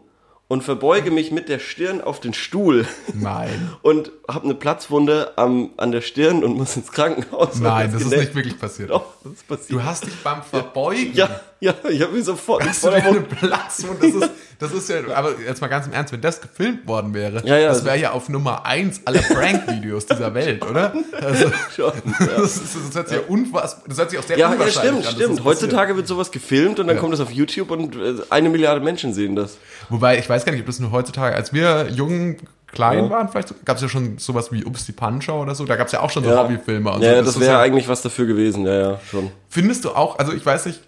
und 0.47 0.63
verbeuge 0.63 1.11
mich 1.11 1.31
mit 1.31 1.49
der 1.49 1.59
Stirn 1.59 1.99
auf 2.01 2.19
den 2.21 2.33
Stuhl 2.33 2.85
Nein. 3.13 3.69
und 3.81 4.11
habe 4.27 4.43
eine 4.45 4.55
Platzwunde 4.55 5.31
am, 5.37 5.69
an 5.77 5.91
der 5.91 6.01
Stirn 6.01 6.43
und 6.43 6.57
muss 6.57 6.75
ins 6.75 6.91
Krankenhaus. 6.91 7.59
Nein, 7.59 7.91
das 7.93 8.01
ist 8.01 8.09
genäht. 8.09 8.19
nicht 8.27 8.35
wirklich 8.35 8.59
passiert. 8.59 8.89
Doch, 8.89 9.05
das 9.23 9.33
ist 9.33 9.47
passiert. 9.47 9.71
Du 9.71 9.83
hast 9.83 10.05
dich 10.05 10.15
beim 10.23 10.41
Verbeugen. 10.43 11.13
ja, 11.13 11.29
ja, 11.59 11.73
ich 11.89 12.01
habe 12.01 12.13
mich 12.13 12.25
sofort 12.25 12.63
Hast 12.67 12.83
du 12.83 12.89
eine 12.89 13.21
Platzwunde? 13.21 13.99
Das 14.11 14.13
ist, 14.13 14.31
das 14.59 14.71
ist 14.73 14.89
ja, 14.89 14.97
aber 15.15 15.33
jetzt 15.39 15.61
mal 15.61 15.67
ganz 15.67 15.87
im 15.87 15.93
Ernst, 15.93 16.11
wenn 16.13 16.21
das 16.21 16.41
gefilmt 16.41 16.87
worden 16.87 17.13
wäre, 17.13 17.41
Ja, 17.45 17.57
ja, 17.57 17.69
das 17.69 17.77
das- 17.77 17.85
wäre 17.85 17.97
ja 17.97 18.11
auf 18.11 18.27
Nummer 18.29 18.65
eins 18.65 19.01
aller 19.05 19.21
Prank-Videos 19.21 20.05
dieser 20.07 20.33
Welt, 20.33 20.63
oder? 20.65 20.93
Also, 21.21 21.51
schon. 21.75 21.91
das, 22.19 22.57
ist, 22.57 22.75
das 22.89 22.95
hört 22.95 23.07
sich 23.09 23.17
ja 23.17 23.23
unfassbar, 23.27 23.83
das 23.87 23.97
hört 23.97 24.09
sich 24.11 24.19
auch 24.19 24.23
sehr 24.23 24.37
Ja, 24.37 24.47
ja, 24.49 24.53
unwahrscheinlich 24.53 25.05
stimmt, 25.05 25.07
an. 25.07 25.13
stimmt. 25.15 25.39
das 25.39 25.45
Heutzutage 25.45 25.95
wird 25.95 26.07
sowas 26.07 26.31
gefilmt 26.31 26.79
und 26.79 26.87
dann 26.87 26.97
Ja. 26.97 27.01
kommt 27.01 27.13
es 27.13 27.19
auf 27.21 27.31
YouTube 27.31 27.71
und 27.71 27.95
äh, 27.95 28.15
eine 28.29 28.49
Milliarde 28.49 28.81
Menschen 28.81 29.13
sehen 29.13 29.35
das. 29.35 29.57
Wobei, 29.89 30.17
ich 30.19 30.27
weiß 30.29 30.43
gar 30.45 30.51
nicht, 30.51 30.61
ob 30.61 30.67
das 30.67 30.79
nur 30.79 30.91
heutzutage, 30.91 31.35
als 31.35 31.53
wir 31.53 31.87
jung, 31.89 32.37
klein 32.67 33.05
Ja. 33.05 33.09
waren, 33.09 33.29
vielleicht 33.29 33.65
gab 33.65 33.77
es 33.77 33.81
ja 33.83 33.89
schon 33.89 34.17
sowas 34.17 34.51
wie 34.51 34.63
Ups 34.65 34.85
die 34.85 34.91
Puncher 34.91 35.35
oder 35.35 35.55
so, 35.55 35.65
da 35.65 35.75
gab 35.75 35.87
es 35.87 35.93
ja 35.93 36.01
auch 36.01 36.09
schon 36.09 36.23
so 36.23 36.29
Ja, 36.29 36.43
Hobbyfilme 36.43 36.91
und 36.91 37.01
ja, 37.01 37.09
so. 37.11 37.15
ja, 37.15 37.21
das 37.21 37.29
ist 37.35 37.39
wäre 37.39 37.53
ja- 37.53 37.59
eigentlich 37.61 37.87
was 37.87 38.01
dafür 38.01 38.25
gewesen, 38.25 38.65
ja, 38.65 38.73
ja, 38.73 38.99
schon. 39.09 39.31
Findest 39.49 39.85
du 39.85 39.91
auch, 39.91 40.19
also 40.19 40.33
ich 40.33 40.45
weiß 40.45 40.65
nicht, 40.67 40.81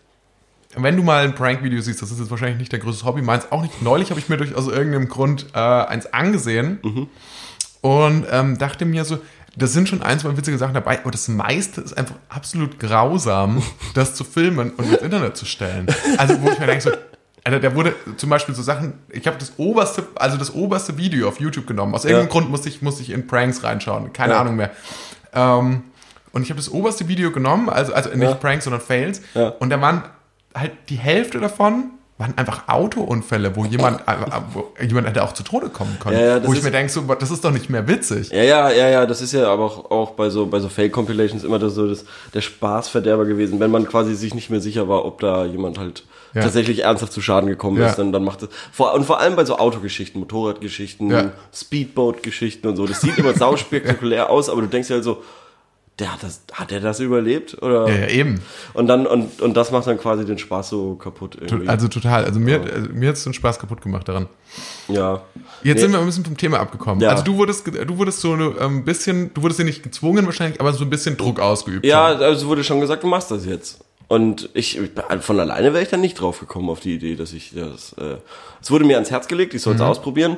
wenn 0.75 0.95
du 0.98 1.01
mal 1.03 1.24
ein 1.24 1.33
Prank-Video 1.33 1.81
siehst, 1.81 2.01
das 2.01 2.12
ist 2.12 2.19
jetzt 2.19 2.29
wahrscheinlich 2.29 2.59
nicht 2.59 2.71
der 2.71 2.79
größte 2.79 3.03
Hobby, 3.05 3.21
meins 3.24 3.51
auch 3.51 3.62
nicht. 3.63 3.81
Neulich 3.81 4.12
habe 4.12 4.19
ich 4.19 4.29
mir 4.29 4.38
durch 4.38 4.53
aus 4.55 4.67
irgendeinem 4.67 5.07
Grund 5.09 5.48
äh, 5.55 5.57
eins 5.57 6.13
angesehen 6.13 6.79
und 7.81 8.25
ähm, 8.31 8.57
dachte 8.57 8.86
mir 8.86 9.05
so, 9.05 9.17
das 9.55 9.74
sind 9.74 9.89
schon 9.89 10.01
ein, 10.03 10.19
zwei 10.19 10.38
witzige 10.38 10.57
Sachen 10.59 10.74
dabei, 10.75 11.00
aber 11.00 11.09
das 11.12 11.27
meiste 11.27 11.81
ist 11.81 11.98
einfach 11.98 12.15
absolut 12.29 12.79
grausam, 12.79 13.63
das 13.95 14.13
zu 14.15 14.24
filmen 14.24 14.71
und 14.71 14.86
ins 14.91 15.01
Internet 15.01 15.38
zu 15.38 15.45
stellen. 15.45 15.88
Also 16.17 16.39
wo 16.41 16.50
ich 16.51 16.59
mir 16.59 16.67
denke 16.67 16.81
so, 16.81 16.91
Alter, 17.50 17.60
der 17.60 17.75
wurde 17.75 17.96
zum 18.18 18.29
Beispiel 18.29 18.53
so 18.56 18.62
Sachen, 18.62 18.94
ich 19.10 19.25
habe 19.27 19.38
das 19.38 19.53
oberste, 19.58 20.08
also 20.15 20.38
das 20.38 20.53
oberste 20.53 20.98
Video 20.98 21.27
auf 21.27 21.39
YouTube 21.39 21.65
genommen. 21.68 21.96
Aus 21.96 22.06
irgendeinem 22.06 22.27
Ja. 22.27 22.32
Grund 22.32 22.50
musste 22.50 22.70
ich, 22.70 22.82
musste 22.82 23.01
ich 23.01 23.10
in 23.10 23.27
Pranks 23.27 23.63
reinschauen. 23.63 24.13
Keine 24.13 24.34
Ja. 24.34 24.41
Ahnung 24.41 24.56
mehr. 24.56 24.72
Ähm, 25.34 25.84
und 26.32 26.44
ich 26.44 26.50
habe 26.51 26.60
das 26.60 26.70
oberste 26.72 27.08
Video 27.08 27.32
genommen, 27.32 27.70
also, 27.70 27.94
also 27.94 28.10
nicht. 28.12 28.39
Pranks, 28.39 28.65
sondern 28.65 28.82
Fails. 28.82 29.22
Ja. 29.34 29.50
Und 29.50 29.72
da 29.72 29.82
waren 29.82 30.03
halt 30.56 30.74
die 30.89 30.98
Hälfte 30.98 31.39
davon 31.39 31.91
waren 32.19 32.38
einfach 32.38 32.67
Autounfälle, 32.67 33.55
wo 33.55 33.63
jemand, 33.65 34.01
äh, 34.01 34.13
wo 34.53 34.67
jemand 34.85 35.07
hätte 35.07 35.23
auch 35.23 35.33
zu 35.33 35.41
Tode 35.41 35.69
kommen 35.69 35.97
können. 35.99 36.19
Ja, 36.19 36.38
ja, 36.38 36.45
wo 36.47 36.53
ich 36.53 36.61
mir 36.61 36.69
denke, 36.69 36.91
so, 36.91 37.01
das 37.01 37.31
ist 37.31 37.43
doch 37.45 37.51
nicht 37.51 37.69
mehr 37.69 37.88
witzig. 37.88 38.29
Ja, 38.29 38.43
ja, 38.43 38.69
ja, 38.69 38.89
ja, 38.89 39.05
das 39.05 39.21
ist 39.21 39.31
ja 39.31 39.47
aber 39.51 39.63
auch, 39.63 39.89
auch 39.89 40.11
bei 40.11 40.29
so, 40.29 40.45
bei 40.45 40.59
so 40.59 40.67
Fake-Compilations 40.69 41.45
immer 41.45 41.59
das, 41.59 41.73
so 41.75 41.88
das, 41.88 42.03
der 42.33 42.41
Spaßverderber 42.41 43.25
gewesen. 43.25 43.61
Wenn 43.61 43.71
man 43.71 43.88
quasi 43.88 44.15
sich 44.15 44.35
nicht 44.35 44.49
mehr 44.49 44.59
sicher 44.59 44.89
war, 44.89 45.05
ob 45.05 45.21
da 45.21 45.45
jemand 45.45 45.79
halt 45.79 46.03
Ja. 46.33 46.43
tatsächlich 46.43 46.83
ernsthaft 46.83 47.13
zu 47.13 47.21
Schaden 47.21 47.49
gekommen 47.49 47.77
Ja. 47.81 47.88
ist, 47.88 47.95
dann, 47.97 48.11
dann 48.11 48.23
macht 48.25 48.43
es, 48.43 48.49
vor, 48.71 48.93
und 48.93 49.05
vor 49.05 49.19
allem 49.21 49.35
bei 49.38 49.45
so 49.45 49.57
Autogeschichten, 49.57 50.19
Motorradgeschichten, 50.19 51.09
Ja. 51.09 51.31
Speedboat-Geschichten 51.53 52.67
und 52.67 52.75
so, 52.75 52.85
das 52.85 53.01
sieht 53.01 53.17
immer 53.17 53.33
sauspektakulär 53.38 54.29
aus, 54.29 54.49
aber 54.49 54.61
du 54.61 54.67
denkst 54.67 54.89
dir 54.89 54.95
halt 54.95 55.03
so, 55.05 55.23
der 56.00 56.13
hat 56.13 56.24
das, 56.24 56.41
hat 56.53 56.72
der 56.72 56.79
das 56.79 57.00
überlebt? 57.00 57.62
Oder? 57.62 57.88
Ja, 57.89 57.96
ja, 58.01 58.08
eben. 58.08 58.41
Und 58.74 58.88
dann, 58.88 59.06
und, 59.06 59.41
und 59.41 59.56
das 59.56 59.72
macht 59.72 59.88
dann 59.88 59.98
quasi 59.98 60.25
den 60.25 60.38
Spaß 60.38 60.70
so 60.70 60.96
kaputt 60.96 61.38
irgendwie. 61.39 61.68
Also 61.68 61.88
total. 61.88 62.25
Also 62.25 62.39
mir, 62.39 62.62
also 62.62 62.89
mir 62.94 63.10
hat 63.10 63.15
es 63.18 63.24
den 63.24 63.34
Spaß 63.34 63.60
kaputt 63.60 63.82
gemacht 63.82 64.08
daran. 64.08 64.27
ja. 64.88 65.22
Jetzt 65.62 65.75
Nee. 65.75 65.82
sind 65.82 65.91
wir 65.91 66.00
ein 66.00 66.06
bisschen 66.06 66.24
vom 66.24 66.38
Thema 66.38 66.60
abgekommen. 66.60 67.01
Ja. 67.01 67.10
Also 67.10 67.24
du 67.24 67.36
wurdest, 67.36 67.68
du 67.68 67.98
wurdest 67.98 68.22
so 68.22 68.34
ein 68.34 68.53
ähm, 68.62 68.86
bisschen, 68.86 69.34
du 69.34 69.41
wurdest 69.41 69.60
ja 69.60 69.65
nicht 69.65 69.84
gezwungen 69.84 70.25
wahrscheinlich, 70.25 70.62
aber 70.62 70.72
so 70.72 70.86
ein 70.86 70.89
bisschen 70.89 71.18
Druck 71.18 71.39
ausgeübt. 71.41 71.86
Ja, 71.86 72.06
also 72.06 72.48
wurde 72.48 72.63
schon 72.63 72.79
gesagt, 72.79 73.03
du 73.03 73.08
machst 73.08 73.29
das 73.29 73.46
jetzt. 73.46 73.79
Und 74.08 74.50
ich, 74.53 74.79
von 75.20 75.39
alleine 75.39 75.74
wäre 75.74 75.84
ich 75.84 75.89
dann 75.89 76.01
nicht 76.01 76.15
drauf 76.20 76.39
gekommen 76.39 76.70
auf 76.70 76.79
die 76.79 76.96
Idee, 76.96 77.15
dass 77.15 77.34
ich 77.34 77.53
das. 77.53 77.94
Äh, 77.94 78.15
es 78.62 78.72
wurde 78.72 78.86
mir 78.86 78.96
ans 78.96 79.12
Herz 79.12 79.27
gelegt, 79.27 79.53
ich 79.53 79.62
sollte 79.62 79.84
es 79.84 79.88
ausprobieren. 79.89 80.38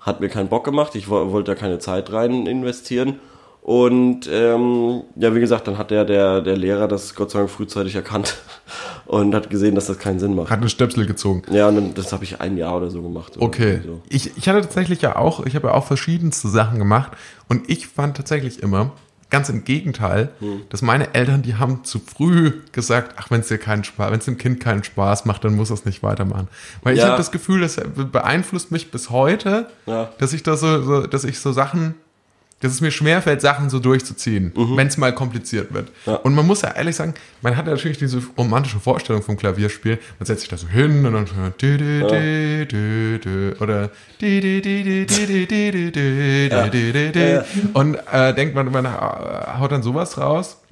Hat 0.00 0.20
mir 0.20 0.28
keinen 0.28 0.48
Bock 0.48 0.64
gemacht, 0.64 0.94
ich 0.96 1.08
wo- 1.08 1.30
wollte 1.32 1.52
da 1.52 1.54
keine 1.54 1.78
Zeit 1.78 2.12
rein 2.12 2.46
investieren. 2.46 3.20
Und 3.66 4.28
ähm, 4.30 5.02
ja, 5.16 5.34
wie 5.34 5.40
gesagt, 5.40 5.66
dann 5.66 5.76
hat 5.76 5.90
der, 5.90 6.04
der, 6.04 6.40
der 6.40 6.56
Lehrer 6.56 6.86
das 6.86 7.16
Gott 7.16 7.32
sei 7.32 7.40
Dank 7.40 7.50
frühzeitig 7.50 7.96
erkannt 7.96 8.36
und 9.06 9.34
hat 9.34 9.50
gesehen, 9.50 9.74
dass 9.74 9.86
das 9.86 9.98
keinen 9.98 10.20
Sinn 10.20 10.36
macht. 10.36 10.50
Hat 10.50 10.60
einen 10.60 10.68
Stöpsel 10.68 11.04
gezogen. 11.04 11.42
Ja, 11.50 11.66
und 11.66 11.74
dann, 11.74 11.94
das 11.94 12.12
habe 12.12 12.22
ich 12.22 12.40
ein 12.40 12.56
Jahr 12.56 12.76
oder 12.76 12.90
so 12.90 13.02
gemacht. 13.02 13.36
oder 13.36 13.44
Okay. 13.44 13.80
So. 13.84 14.02
Ich, 14.08 14.36
ich 14.36 14.48
hatte 14.48 14.60
tatsächlich 14.60 15.02
ja 15.02 15.16
auch, 15.16 15.44
ich 15.46 15.56
habe 15.56 15.66
ja 15.66 15.74
auch 15.74 15.84
verschiedenste 15.84 16.46
Sachen 16.46 16.78
gemacht 16.78 17.10
und 17.48 17.68
ich 17.68 17.88
fand 17.88 18.16
tatsächlich 18.16 18.62
immer, 18.62 18.92
ganz 19.30 19.48
im 19.48 19.64
Gegenteil, 19.64 20.28
Hm. 20.38 20.60
dass 20.68 20.80
meine 20.82 21.12
Eltern, 21.14 21.42
die 21.42 21.56
haben 21.56 21.82
zu 21.82 21.98
früh 21.98 22.52
gesagt, 22.70 23.16
ach, 23.16 23.32
wenn 23.32 23.40
es 23.40 23.48
dir 23.48 23.58
keinen 23.58 23.82
Spaß, 23.82 24.12
wenn 24.12 24.20
es 24.20 24.26
dem 24.26 24.38
Kind 24.38 24.60
keinen 24.60 24.84
Spaß 24.84 25.24
macht, 25.24 25.42
dann 25.44 25.56
muss 25.56 25.70
es 25.70 25.84
nicht 25.84 26.04
weitermachen. 26.04 26.46
Weil 26.84 26.94
ich 26.94 27.00
Ja. 27.00 27.06
habe 27.08 27.16
das 27.16 27.32
Gefühl, 27.32 27.62
das 27.62 27.80
beeinflusst 28.12 28.70
mich 28.70 28.92
bis 28.92 29.10
heute, 29.10 29.66
Ja. 29.86 30.10
dass 30.18 30.32
ich 30.34 30.44
da 30.44 30.56
so, 30.56 30.80
so, 30.82 31.06
dass 31.08 31.24
ich 31.24 31.40
so 31.40 31.50
Sachen, 31.50 31.96
dass 32.60 32.72
es 32.72 32.80
mir 32.80 32.90
schwerfällt, 32.90 33.42
Sachen 33.42 33.68
so 33.68 33.78
durchzuziehen, 33.78 34.52
mhm. 34.56 34.76
wenn 34.76 34.86
es 34.86 34.96
mal 34.96 35.14
kompliziert 35.14 35.74
wird. 35.74 35.92
Ja. 36.06 36.14
Und 36.16 36.34
man 36.34 36.46
muss 36.46 36.62
ja 36.62 36.70
ehrlich 36.70 36.96
sagen, 36.96 37.14
man 37.42 37.56
hat 37.56 37.66
natürlich 37.66 37.98
diese 37.98 38.22
romantische 38.36 38.80
Vorstellung 38.80 39.22
vom 39.22 39.36
Klavierspiel. 39.36 39.98
Man 40.18 40.26
setzt 40.26 40.40
sich 40.40 40.48
da 40.48 40.56
so 40.56 40.66
hin 40.66 41.04
und 41.04 41.12
dann 41.12 41.26
oder 43.60 43.90
und 47.74 47.98
äh, 48.10 48.34
denkt 48.34 48.54
man, 48.54 48.72
man 48.72 48.90
haut 49.60 49.72
dann 49.72 49.82
sowas 49.82 50.16
raus. 50.16 50.62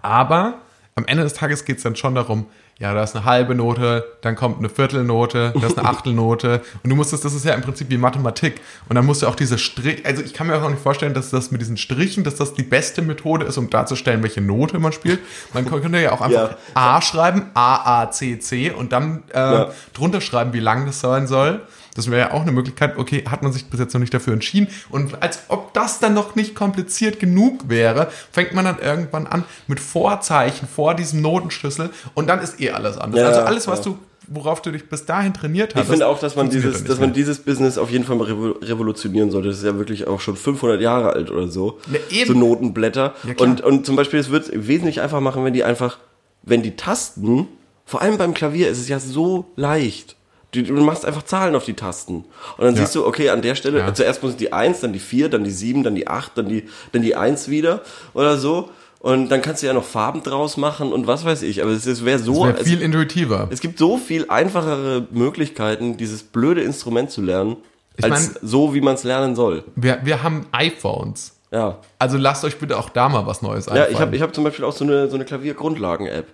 Aber 0.00 0.60
am 0.94 1.06
Ende 1.06 1.24
des 1.24 1.34
Tages 1.34 1.64
geht 1.64 1.78
es 1.78 1.82
dann 1.82 1.96
schon 1.96 2.14
darum, 2.14 2.46
ja, 2.78 2.92
da 2.92 3.04
ist 3.04 3.14
eine 3.14 3.24
halbe 3.24 3.54
Note, 3.54 4.04
dann 4.22 4.34
kommt 4.34 4.58
eine 4.58 4.68
Viertelnote, 4.68 5.52
da 5.58 5.66
ist 5.66 5.78
eine 5.78 5.88
Achtelnote 5.94 6.60
und 6.82 6.90
du 6.90 6.96
musst 6.96 7.12
das, 7.12 7.20
das 7.20 7.32
ist 7.34 7.44
ja 7.44 7.54
im 7.54 7.62
Prinzip 7.62 7.88
wie 7.90 7.98
Mathematik 7.98 8.60
und 8.88 8.96
dann 8.96 9.06
musst 9.06 9.22
du 9.22 9.28
auch 9.28 9.36
diese 9.36 9.58
Strich, 9.58 10.04
also 10.04 10.22
ich 10.22 10.34
kann 10.34 10.48
mir 10.48 10.60
auch 10.60 10.68
nicht 10.68 10.82
vorstellen, 10.82 11.14
dass 11.14 11.30
das 11.30 11.50
mit 11.52 11.60
diesen 11.60 11.76
Strichen, 11.76 12.24
dass 12.24 12.34
das 12.34 12.52
die 12.54 12.64
beste 12.64 13.02
Methode 13.02 13.46
ist, 13.46 13.58
um 13.58 13.70
darzustellen, 13.70 14.22
welche 14.22 14.40
Note 14.40 14.78
man 14.80 14.92
spielt. 14.92 15.20
Man 15.52 15.64
könnte 15.66 15.98
ja 16.00 16.12
auch 16.12 16.20
einfach 16.20 16.50
Ja. 16.50 16.56
A 16.74 17.00
schreiben, 17.00 17.50
A, 17.54 18.02
A, 18.02 18.10
C, 18.10 18.38
C 18.40 18.70
und 18.70 18.92
dann 18.92 19.22
äh, 19.32 19.38
Ja. 19.38 19.70
drunter 19.92 20.20
schreiben, 20.20 20.52
wie 20.52 20.60
lang 20.60 20.86
das 20.86 21.00
sein 21.00 21.26
soll. 21.26 21.60
Das 21.94 22.10
wäre 22.10 22.20
ja 22.20 22.32
auch 22.32 22.42
eine 22.42 22.52
Möglichkeit. 22.52 22.98
Okay, 22.98 23.24
hat 23.28 23.42
man 23.42 23.52
sich 23.52 23.66
bis 23.66 23.80
jetzt 23.80 23.94
noch 23.94 24.00
nicht 24.00 24.12
dafür 24.12 24.32
entschieden. 24.32 24.68
Und 24.90 25.22
als 25.22 25.44
ob 25.48 25.72
das 25.74 26.00
dann 26.00 26.14
noch 26.14 26.34
nicht 26.34 26.54
kompliziert 26.54 27.20
genug 27.20 27.68
wäre, 27.68 28.10
fängt 28.32 28.52
man 28.52 28.64
dann 28.64 28.78
irgendwann 28.80 29.26
an 29.26 29.44
mit 29.66 29.80
Vorzeichen 29.80 30.68
vor 30.68 30.94
diesem 30.94 31.22
Notenschlüssel 31.22 31.90
und 32.14 32.26
dann 32.26 32.40
ist 32.40 32.60
eh 32.60 32.70
alles 32.70 32.98
anders. 32.98 33.20
Ja, 33.20 33.28
also 33.28 33.40
alles, 33.40 33.68
was 33.68 33.78
ja. 33.80 33.92
du, 33.92 33.98
worauf 34.26 34.62
du 34.62 34.72
dich 34.72 34.88
bis 34.88 35.04
dahin 35.04 35.34
trainiert 35.34 35.74
hast. 35.74 35.82
Ich 35.82 35.88
finde 35.88 36.06
auch, 36.08 36.18
dass 36.18 36.34
man 36.34 36.50
dieses, 36.50 36.84
dass 36.84 36.98
man 36.98 37.12
dieses 37.12 37.38
Business 37.40 37.78
auf 37.78 37.90
jeden 37.90 38.04
Fall 38.04 38.16
mal 38.16 38.26
revo- 38.26 38.60
revolutionieren 38.66 39.30
sollte. 39.30 39.48
Das 39.48 39.58
ist 39.58 39.64
ja 39.64 39.76
wirklich 39.78 40.06
auch 40.06 40.20
schon 40.20 40.36
500 40.36 40.80
Jahre 40.80 41.10
alt 41.12 41.30
oder 41.30 41.48
so. 41.48 41.78
Ne, 41.86 41.98
eben. 42.10 42.32
So 42.32 42.38
Notenblätter. 42.38 43.14
Ja, 43.24 43.34
und, 43.38 43.60
und 43.60 43.86
zum 43.86 43.96
Beispiel, 43.96 44.18
es 44.18 44.30
wird 44.30 44.50
wesentlich 44.52 45.00
einfach 45.00 45.20
machen, 45.20 45.44
wenn 45.44 45.52
die 45.52 45.64
einfach, 45.64 45.98
wenn 46.42 46.62
die 46.62 46.76
Tasten, 46.76 47.48
vor 47.84 48.02
allem 48.02 48.16
beim 48.16 48.34
Klavier 48.34 48.68
ist 48.68 48.78
es 48.78 48.88
ja 48.88 48.98
so 48.98 49.52
leicht. 49.56 50.16
Du, 50.62 50.62
du 50.62 50.84
machst 50.84 51.04
einfach 51.04 51.22
Zahlen 51.24 51.54
auf 51.56 51.64
die 51.64 51.74
Tasten. 51.74 52.24
Und 52.56 52.64
dann 52.64 52.74
Ja. 52.74 52.80
siehst 52.82 52.94
du, 52.94 53.06
okay, 53.06 53.30
an 53.30 53.42
der 53.42 53.54
Stelle, 53.54 53.78
Ja. 53.80 53.92
zuerst 53.94 54.22
muss 54.22 54.36
die 54.36 54.52
1, 54.52 54.80
dann 54.80 54.92
die 54.92 54.98
4, 55.00 55.28
dann 55.28 55.44
die 55.44 55.50
7, 55.50 55.82
dann 55.82 55.94
die 55.94 56.06
8, 56.08 56.32
dann 56.38 56.48
die, 56.48 56.64
dann 56.92 57.02
die 57.02 57.16
1 57.16 57.48
wieder 57.48 57.82
oder 58.14 58.36
so. 58.38 58.70
Und 59.00 59.28
dann 59.28 59.42
kannst 59.42 59.62
du 59.62 59.66
ja 59.66 59.74
noch 59.74 59.84
Farben 59.84 60.22
draus 60.22 60.56
machen 60.56 60.92
und 60.92 61.06
was 61.06 61.24
weiß 61.26 61.42
ich. 61.42 61.60
Aber 61.62 61.72
es, 61.72 61.84
es 61.86 62.04
wäre 62.06 62.18
so, 62.18 62.46
es- 62.46 62.62
viel 62.66 62.80
intuitiver. 62.80 63.48
es 63.50 63.60
gibt 63.60 63.78
so 63.78 63.98
viel 63.98 64.26
einfachere 64.30 65.06
Möglichkeiten, 65.10 65.96
dieses 65.98 66.22
blöde 66.22 66.62
Instrument 66.62 67.10
zu 67.10 67.20
lernen, 67.20 67.56
Ich 67.96 68.04
als 68.04 68.32
mein- 68.34 68.36
so, 68.48 68.72
wie 68.74 68.80
man 68.80 68.94
es 68.94 69.04
lernen 69.04 69.34
soll. 69.36 69.64
Wir, 69.76 69.98
wir 70.04 70.22
haben 70.22 70.46
iPhones. 70.52 71.32
Ja, 71.52 71.78
Also 71.98 72.16
lasst 72.16 72.44
euch 72.44 72.56
bitte 72.58 72.78
auch 72.78 72.88
da 72.88 73.08
mal 73.08 73.26
was 73.26 73.42
Neues 73.42 73.66
ja 73.66 73.72
einfallen. 73.72 73.92
ich 73.92 74.00
habe 74.00 74.16
ich 74.16 74.22
hab 74.22 74.34
zum 74.34 74.42
Beispiel 74.42 74.64
auch 74.64 74.72
so 74.72 74.84
eine, 74.84 75.08
so 75.08 75.14
eine 75.16 75.24
Klaviergrundlagen-App. 75.24 76.26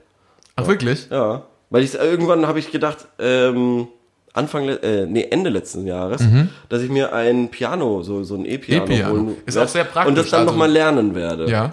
Ach, 0.56 0.66
wirklich? 0.66 1.08
Ja, 1.10 1.42
weil 1.70 1.82
ich 1.82 1.94
irgendwann 1.94 2.46
habe 2.46 2.58
ich 2.58 2.70
gedacht, 2.70 3.06
ähm, 3.18 3.88
Anfang, 4.32 4.68
äh, 4.68 5.06
nee, 5.06 5.26
Ende 5.30 5.50
letzten 5.50 5.86
Jahres, 5.86 6.22
dass 6.68 6.82
ich 6.82 6.90
mir 6.90 7.12
ein 7.12 7.50
Piano, 7.50 8.02
so, 8.02 8.22
so 8.22 8.36
ein 8.36 8.44
E-Piano 8.44 8.84
E-Piano. 8.84 9.10
holen 9.12 9.36
Ist 9.44 9.58
auch 9.58 9.66
sehr 9.68 9.84
praktisch, 9.84 10.08
Und 10.08 10.14
das 10.18 10.30
dann 10.30 10.40
also- 10.42 10.52
nochmal 10.52 10.70
lernen 10.70 11.16
werde. 11.16 11.50
Ja. 11.50 11.72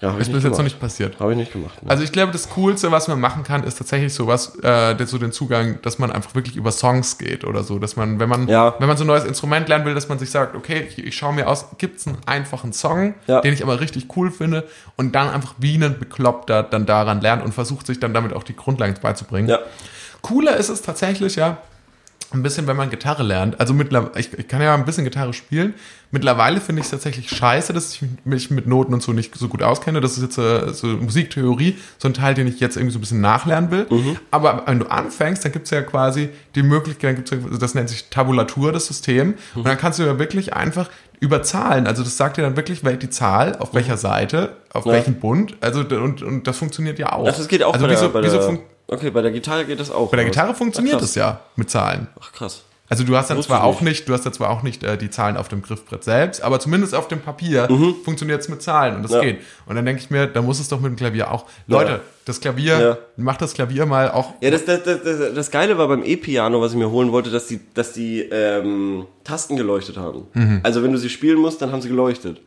ja 0.00 0.16
Ist 0.16 0.32
bis 0.32 0.44
jetzt 0.44 0.56
noch 0.56 0.64
nicht 0.64 0.80
passiert. 0.80 1.20
Habe 1.20 1.32
ich 1.32 1.36
nicht 1.38 1.52
gemacht. 1.52 1.82
Ne? 1.82 1.90
Also 1.90 2.04
ich 2.04 2.10
glaube, 2.12 2.32
das 2.32 2.48
Coolste, 2.50 2.90
was 2.90 3.06
man 3.08 3.20
machen 3.20 3.42
kann, 3.42 3.64
ist 3.64 3.76
tatsächlich 3.76 4.14
sowas, 4.14 4.56
äh, 4.62 4.94
der- 4.94 5.06
so 5.06 5.18
den 5.18 5.30
Zugang, 5.30 5.78
dass 5.82 5.98
man 5.98 6.10
einfach 6.10 6.34
wirklich 6.34 6.56
über 6.56 6.72
Songs 6.72 7.18
geht 7.18 7.44
oder 7.44 7.62
so, 7.62 7.78
dass 7.78 7.96
man, 7.96 8.18
wenn 8.18 8.30
man, 8.30 8.48
Ja. 8.48 8.74
wenn 8.78 8.88
man 8.88 8.96
so 8.96 9.04
ein 9.04 9.08
neues 9.08 9.24
Instrument 9.26 9.68
lernen 9.68 9.84
will, 9.84 9.94
dass 9.94 10.08
man 10.08 10.18
sich 10.18 10.30
sagt, 10.30 10.56
okay, 10.56 10.86
ich, 10.88 11.04
ich 11.04 11.14
schaue 11.16 11.34
mir 11.34 11.48
aus, 11.48 11.66
gibt 11.76 12.00
es 12.00 12.06
einen 12.06 12.16
einfachen 12.24 12.72
Song, 12.72 13.12
Ja. 13.26 13.42
den 13.42 13.52
ich 13.52 13.62
aber 13.62 13.80
richtig 13.80 14.06
cool 14.16 14.30
finde 14.30 14.64
und 14.96 15.14
dann 15.14 15.28
einfach 15.28 15.54
wie 15.58 15.74
ein 15.74 15.98
Bekloppter 15.98 16.62
dann 16.62 16.86
daran 16.86 17.20
lernt 17.20 17.44
und 17.44 17.52
versucht 17.52 17.86
sich 17.86 18.00
dann 18.00 18.14
damit 18.14 18.32
auch 18.32 18.42
die 18.42 18.56
Grundlagen 18.56 18.94
beizubringen. 19.02 19.50
ja. 19.50 19.58
Cooler 20.22 20.56
ist 20.56 20.68
es 20.68 20.82
tatsächlich, 20.82 21.36
ja, 21.36 21.58
ein 22.30 22.42
bisschen, 22.42 22.66
wenn 22.66 22.76
man 22.76 22.90
Gitarre 22.90 23.22
lernt. 23.22 23.58
Also 23.58 23.72
mittlerweile, 23.72 24.20
ich, 24.20 24.30
ich 24.38 24.46
kann 24.48 24.60
ja 24.60 24.74
ein 24.74 24.84
bisschen 24.84 25.04
Gitarre 25.04 25.32
spielen. 25.32 25.72
Mittlerweile 26.10 26.60
finde 26.60 26.80
ich 26.80 26.84
es 26.86 26.90
tatsächlich 26.90 27.30
scheiße, 27.30 27.72
dass 27.72 27.94
ich 27.94 28.02
mich 28.24 28.50
mit 28.50 28.66
Noten 28.66 28.92
und 28.92 29.02
so 29.02 29.14
nicht 29.14 29.34
so 29.34 29.48
gut 29.48 29.62
auskenne. 29.62 30.02
Das 30.02 30.18
ist 30.18 30.22
jetzt 30.22 30.36
äh, 30.36 30.74
so 30.74 30.88
Musiktheorie, 30.88 31.78
so 31.96 32.06
ein 32.06 32.12
Teil, 32.12 32.34
den 32.34 32.46
ich 32.46 32.60
jetzt 32.60 32.76
irgendwie 32.76 32.92
so 32.92 32.98
ein 32.98 33.00
bisschen 33.00 33.22
nachlernen 33.22 33.70
will. 33.70 33.86
Aber 34.30 34.62
wenn 34.66 34.78
du 34.78 34.86
anfängst, 34.90 35.42
dann 35.42 35.52
gibt 35.52 35.64
es 35.66 35.70
ja 35.70 35.80
quasi 35.80 36.28
die 36.54 36.62
Möglichkeit, 36.62 37.16
gibt's 37.16 37.30
ja, 37.30 37.38
das 37.58 37.74
nennt 37.74 37.88
sich 37.88 38.10
Tabulatur, 38.10 38.72
das 38.72 38.88
System. 38.88 39.32
Und 39.54 39.66
dann 39.66 39.78
kannst 39.78 39.98
du 39.98 40.02
ja 40.02 40.18
wirklich 40.18 40.52
einfach 40.52 40.90
über 41.20 41.42
Zahlen, 41.42 41.86
also 41.86 42.04
das 42.04 42.16
sagt 42.16 42.36
dir 42.36 42.42
dann 42.42 42.56
wirklich, 42.56 42.82
wel- 42.84 42.96
die 42.96 43.10
Zahl, 43.10 43.56
auf 43.56 43.74
welcher 43.74 43.96
Seite, 43.96 44.56
auf 44.72 44.84
Ja. 44.86 44.92
welchen 44.92 45.18
Bund, 45.18 45.56
also 45.62 45.80
und, 45.80 46.22
und 46.22 46.46
das 46.46 46.58
funktioniert 46.58 46.98
ja 47.00 47.12
auch. 47.12 47.24
Das 47.24 47.48
geht 47.48 47.62
auch 47.64 47.72
also 47.74 47.86
bei, 47.86 47.92
wieso, 47.92 48.02
der, 48.02 48.08
bei, 48.12 48.22
wieso 48.22 48.38
der, 48.38 48.58
Okay, 48.90 49.10
bei 49.10 49.22
der 49.22 49.30
Gitarre 49.30 49.64
geht 49.66 49.80
das 49.80 49.90
auch. 49.90 50.10
bei 50.10 50.16
der 50.16 50.26
Gitarre 50.26 50.54
funktioniert 50.54 50.96
Ach, 50.98 51.02
es 51.02 51.14
ja 51.14 51.40
mit 51.56 51.70
Zahlen. 51.70 52.08
Ach 52.20 52.32
krass. 52.32 52.62
Also 52.90 53.04
du 53.04 53.14
hast 53.18 53.28
dann 53.28 53.36
Wusste 53.36 53.50
zwar 53.50 53.64
auch 53.64 53.82
nicht. 53.82 54.08
du 54.08 54.14
hast 54.14 54.24
ja 54.24 54.32
zwar 54.32 54.48
auch 54.48 54.62
nicht 54.62 54.82
äh, 54.82 54.96
die 54.96 55.10
Zahlen 55.10 55.36
auf 55.36 55.48
dem 55.48 55.60
Griffbrett 55.60 56.02
selbst, 56.04 56.42
aber 56.42 56.58
zumindest 56.58 56.94
auf 56.94 57.06
dem 57.06 57.20
Papier 57.20 57.68
funktioniert 58.02 58.40
es 58.40 58.48
mit 58.48 58.62
Zahlen 58.62 58.96
und 58.96 59.02
das 59.02 59.10
Mhm. 59.10 59.16
Ja. 59.18 59.22
geht. 59.24 59.40
Und 59.66 59.76
dann 59.76 59.84
denke 59.84 60.00
ich 60.00 60.08
mir, 60.08 60.26
da 60.26 60.40
muss 60.40 60.58
es 60.58 60.68
doch 60.68 60.80
mit 60.80 60.90
dem 60.92 60.96
Klavier 60.96 61.30
auch. 61.30 61.44
Leute, 61.66 61.90
Ja. 61.92 62.00
das 62.24 62.40
Klavier, 62.40 62.80
Ja. 62.80 62.98
macht 63.18 63.42
das 63.42 63.52
Klavier 63.52 63.84
mal 63.84 64.10
auch. 64.10 64.32
Ja, 64.40 64.50
das, 64.50 64.64
das, 64.64 64.84
das, 64.84 65.02
das, 65.02 65.34
das 65.34 65.50
Geile 65.50 65.76
war 65.76 65.86
beim 65.86 66.02
E-Piano, 66.02 66.62
was 66.62 66.72
ich 66.72 66.78
mir 66.78 66.90
holen 66.90 67.12
wollte, 67.12 67.28
dass 67.30 67.46
die, 67.46 67.60
dass 67.74 67.92
die 67.92 68.20
ähm, 68.22 69.04
Tasten 69.22 69.56
geleuchtet 69.58 69.98
haben. 69.98 70.26
Mhm. 70.32 70.60
Also 70.62 70.82
wenn 70.82 70.92
du 70.92 70.96
sie 70.98 71.10
spielen 71.10 71.36
musst, 71.40 71.60
dann 71.60 71.72
haben 71.72 71.82
sie 71.82 71.88
geleuchtet. 71.90 72.40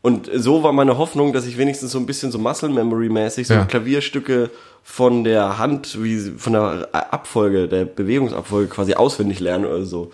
Und 0.00 0.30
so 0.32 0.62
war 0.62 0.72
meine 0.72 0.96
Hoffnung, 0.96 1.32
dass 1.32 1.46
ich 1.46 1.58
wenigstens 1.58 1.90
so 1.92 1.98
ein 1.98 2.06
bisschen 2.06 2.30
so 2.30 2.38
Muscle 2.38 2.68
Memory 2.68 3.08
mäßig 3.08 3.48
so 3.48 3.54
Ja. 3.54 3.64
Klavierstücke 3.64 4.50
von 4.82 5.24
der 5.24 5.58
Hand, 5.58 6.02
wie 6.02 6.18
von 6.36 6.52
der 6.52 6.88
Abfolge, 6.92 7.68
der 7.68 7.84
Bewegungsabfolge 7.84 8.68
quasi 8.68 8.94
auswendig 8.94 9.40
lerne 9.40 9.68
oder 9.68 9.84
so. 9.84 10.10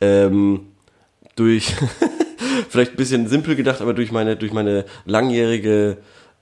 Ähm, 0.00 0.66
durch 1.36 1.74
vielleicht 2.68 2.92
ein 2.92 2.96
bisschen 2.96 3.28
simpel 3.28 3.54
gedacht, 3.54 3.80
aber 3.80 3.94
durch 3.94 4.10
meine 4.12 4.36
durch 4.36 4.52
meine 4.52 4.84
langjährige 5.06 5.98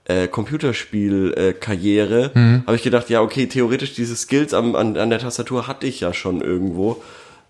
äh, 0.07 0.27
Computerspiel-Karriere, 0.29 2.31
Mhm. 2.35 2.63
habe 2.67 2.77
ich 2.77 2.83
gedacht, 2.83 3.11
ja, 3.11 3.21
okay, 3.21 3.47
theoretisch 3.47 3.93
diese 3.95 4.17
Skills 4.17 4.55
am, 4.55 4.75
an, 4.75 4.97
an 4.97 5.11
der 5.11 5.19
Tastatur 5.19 5.67
hatte 5.67 5.87
ich 5.87 6.01
ja 6.01 6.15
schon 6.15 6.41
irgendwo. 6.41 7.03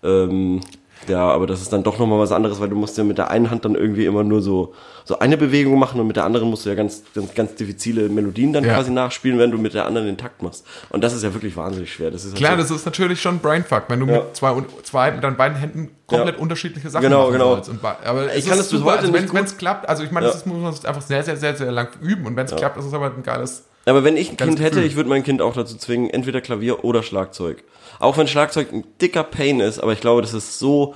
Ähm, 0.03 0.61
ja, 1.07 1.29
aber 1.29 1.47
das 1.47 1.63
ist 1.63 1.73
dann 1.73 1.83
doch 1.83 1.99
nochmal 1.99 2.19
was 2.19 2.33
anderes, 2.33 2.61
weil 2.61 2.69
du 2.69 2.77
musst 2.77 2.99
ja 2.99 3.05
mit 3.05 3.19
der 3.19 3.31
einen 3.31 3.51
Hand 3.51 3.65
dann 3.65 3.75
irgendwie 3.75 4.05
immer 4.07 4.25
nur 4.25 4.43
so, 4.43 4.75
so 5.05 5.19
eine 5.21 5.37
Bewegung 5.37 5.79
machen 5.79 6.01
und 6.01 6.07
mit 6.07 6.17
der 6.17 6.25
anderen 6.25 6.51
musst 6.51 6.65
du 6.67 6.71
ja 6.71 6.75
ganz, 6.75 7.03
ganz, 7.15 7.35
ganz 7.35 7.55
diffizile 7.55 8.09
Melodien 8.09 8.53
dann 8.53 8.65
Ja. 8.65 8.75
quasi 8.75 8.91
nachspielen, 8.91 9.39
wenn 9.39 9.51
du 9.51 9.59
mit 9.59 9.75
der 9.75 9.87
anderen 9.87 10.07
den 10.07 10.17
Takt 10.19 10.43
machst. 10.43 10.67
Und 10.91 11.03
das 11.05 11.15
ist 11.15 11.23
ja 11.23 11.33
wirklich 11.33 11.57
wahnsinnig 11.57 11.93
schwer. 11.93 12.11
Das 12.11 12.25
ist 12.25 12.33
halt 12.33 12.39
Klar, 12.39 12.53
so, 12.57 12.63
das 12.63 12.71
ist 12.71 12.85
natürlich 12.87 13.21
schon 13.23 13.39
Brainfuck, 13.39 13.85
wenn 13.89 14.01
du 14.01 14.07
Ja. 14.07 14.13
mit 14.19 14.37
zwei, 14.37 14.55
zwei 14.83 15.11
mit 15.13 15.23
deinen 15.25 15.37
beiden 15.37 15.57
Händen 15.57 15.91
komplett 16.07 16.37
Ja. 16.37 16.43
unterschiedliche 16.43 16.91
Sachen 16.91 17.03
Genau, 17.05 17.23
machen 17.25 17.33
genau. 17.35 17.55
sollst. 17.55 17.71
Und, 17.71 17.81
aber 17.85 18.35
Ich 18.35 18.47
kann 18.47 18.59
das 18.59 18.69
bis 18.71 18.83
heute 18.83 18.99
also 19.01 19.13
nicht 19.13 19.33
wenn 19.33 19.45
es 19.45 19.57
klappt, 19.57 19.89
also 19.89 20.03
ich 20.03 20.11
meine, 20.11 20.27
das 20.27 20.45
muss 20.47 20.59
man 20.59 20.75
einfach 20.89 21.03
sehr, 21.03 21.23
sehr, 21.23 21.37
sehr, 21.37 21.55
sehr 21.57 21.71
lang 21.73 21.89
üben 22.01 22.27
und 22.27 22.37
wenn 22.37 22.47
es 22.47 22.55
klappt, 22.57 22.77
ist 22.79 22.85
es 22.87 22.93
aber 22.95 23.07
ein 23.07 23.23
geiles. 23.23 23.65
Aber 23.89 24.05
wenn 24.05 24.17
ich 24.17 24.31
ein 24.31 24.37
Ganz 24.37 24.51
Kind 24.57 24.61
hätte, 24.61 24.79
cool. 24.79 24.85
ich 24.85 24.97
würde 24.97 25.09
mein 25.09 25.23
Kind 25.25 25.41
auch 25.43 25.55
dazu 25.55 25.77
zwingen, 25.77 26.11
entweder 26.11 26.41
Klavier 26.41 26.85
oder 26.85 27.03
Schlagzeug. 27.03 27.63
Auch 27.99 28.17
wenn 28.17 28.29
Schlagzeug 28.29 28.73
ein 28.73 28.85
dicker 29.01 29.25
Pain 29.25 29.61
ist, 29.61 29.79
aber 29.81 29.93
ich 29.93 30.01
glaube, 30.01 30.23
das 30.23 30.35
ist 30.35 30.59
so 30.59 30.95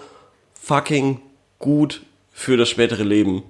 fucking 0.61 1.21
gut 1.59 2.03
für 2.33 2.57
das 2.57 2.69
spätere 2.69 3.03
Leben. 3.03 3.43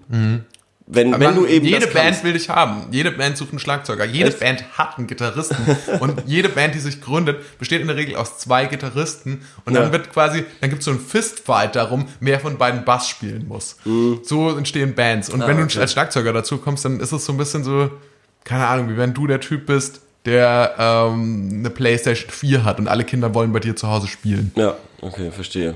Wenn, 0.87 1.09
Mhm. 1.09 1.15
Aber 1.15 1.25
wenn 1.27 1.35
du 1.37 1.47
eben 1.47 1.65
jede 1.65 1.87
Band 1.87 2.25
will 2.25 2.33
dich 2.33 2.49
haben. 2.49 2.89
Jede 2.91 3.13
Band 3.13 3.37
sucht 3.37 3.51
einen 3.51 3.61
Schlagzeuger. 3.61 4.05
Jede 4.05 4.29
Echt? 4.31 4.41
Band 4.41 4.65
hat 4.77 4.99
einen 4.99 5.07
Gitarristen. 5.07 5.57
und 6.01 6.23
jede 6.27 6.49
Band, 6.49 6.75
die 6.75 6.81
sich 6.81 7.01
gründet, 7.01 7.59
besteht 7.59 7.81
in 7.81 7.87
der 7.87 7.97
Regel 7.97 8.17
aus 8.17 8.39
zwei 8.39 8.67
Gitarristen. 8.67 9.43
Und 9.65 9.75
dann 9.75 9.85
Ja. 9.85 9.93
wird 9.93 10.13
quasi, 10.13 10.45
dann 10.61 10.71
gibt 10.71 10.81
es 10.81 10.87
so 10.87 10.91
einen 10.91 11.01
Fistfight 11.01 11.77
darum, 11.77 12.07
wer 12.21 12.41
von 12.41 12.59
beiden 12.59 12.85
Bass 12.85 13.09
spielen 13.09 13.47
muss. 13.47 13.77
So 14.25 14.57
entstehen 14.57 14.95
Bands. 14.95 15.29
Und 15.31 15.41
wenn 15.41 15.57
Mhm. 15.57 15.63
Ah, 15.63 15.65
okay. 15.65 15.75
du 15.75 15.81
als 15.81 15.93
Schlagzeuger 15.93 16.33
dazu 16.33 16.59
kommst, 16.59 16.85
dann 16.85 16.99
ist 17.01 17.13
es 17.13 17.25
so 17.25 17.33
ein 17.33 17.39
bisschen 17.39 17.63
so, 17.65 17.91
keine 18.45 18.67
Ahnung, 18.67 18.89
wie 18.91 18.97
wenn 18.97 19.15
du 19.15 19.27
der 19.27 19.41
Typ 19.41 19.67
bist, 19.67 20.01
der 20.25 20.75
ähm, 20.79 21.51
eine 21.53 21.71
Playstation 21.71 22.31
4 22.31 22.65
hat 22.65 22.79
und 22.79 22.89
alle 22.89 23.05
Kinder 23.05 23.35
wollen 23.35 23.53
bei 23.53 23.61
dir 23.61 23.77
zu 23.77 23.89
Hause 23.89 24.07
spielen. 24.07 24.53
Ja, 24.57 24.77
okay, 25.01 25.31
verstehe. 25.31 25.75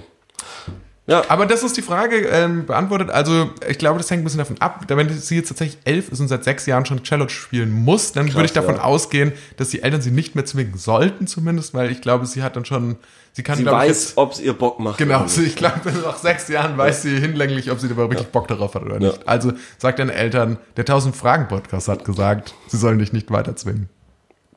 Ja, 1.08 1.22
Aber 1.28 1.46
das 1.46 1.62
ist 1.62 1.76
die 1.76 1.82
Frage 1.82 2.16
ähm, 2.16 2.66
beantwortet. 2.66 3.10
Also, 3.10 3.50
ich 3.68 3.78
glaube, 3.78 3.98
das 3.98 4.10
hängt 4.10 4.22
ein 4.22 4.24
bisschen 4.24 4.38
davon 4.38 4.60
ab. 4.60 4.84
Wenn 4.88 5.08
sie 5.08 5.36
jetzt 5.36 5.48
tatsächlich 5.48 5.78
elf 5.84 6.08
ist 6.10 6.18
und 6.18 6.26
seit 6.26 6.42
sechs 6.42 6.66
Jahren 6.66 6.84
schon 6.84 7.04
Cello 7.04 7.28
spielen 7.28 7.70
muss, 7.70 8.10
dann 8.10 8.32
würde 8.34 8.46
ich 8.46 8.52
davon 8.52 8.76
ja. 8.76 8.82
ausgehen, 8.82 9.32
dass 9.56 9.68
die 9.68 9.82
Eltern 9.82 10.00
sie 10.00 10.10
nicht 10.10 10.34
mehr 10.34 10.44
zwingen 10.44 10.76
sollten, 10.76 11.28
zumindest, 11.28 11.74
weil 11.74 11.92
ich 11.92 12.00
glaube, 12.00 12.26
sie 12.26 12.42
hat 12.42 12.56
dann 12.56 12.64
schon, 12.64 12.96
sie 13.32 13.44
kann, 13.44 13.56
sie 13.56 13.64
weiß, 13.64 14.14
ob 14.16 14.32
es 14.32 14.40
ihr 14.40 14.52
Bock 14.52 14.80
macht. 14.80 14.98
genau, 14.98 15.24
ich 15.26 15.54
glaube, 15.54 15.92
nach 16.04 16.16
sechs 16.16 16.48
Jahren 16.48 16.76
weiß 16.76 17.02
sie 17.02 17.20
hinlänglich, 17.20 17.70
ob 17.70 17.78
sie 17.78 17.88
da 17.88 17.96
wirklich 17.96 18.26
Bock 18.26 18.48
darauf 18.48 18.74
hat 18.74 18.82
oder 18.82 18.98
nicht. 18.98 19.28
Also, 19.28 19.52
sagt 19.78 20.00
deinen 20.00 20.10
Eltern, 20.10 20.58
der 20.76 20.82
1000 20.82 21.14
Fragen 21.14 21.46
Podcast 21.46 21.86
hat 21.86 22.04
gesagt, 22.04 22.54
sie 22.66 22.78
sollen 22.78 22.98
dich 22.98 23.12
nicht 23.12 23.30
weiter 23.30 23.54
zwingen. 23.54 23.88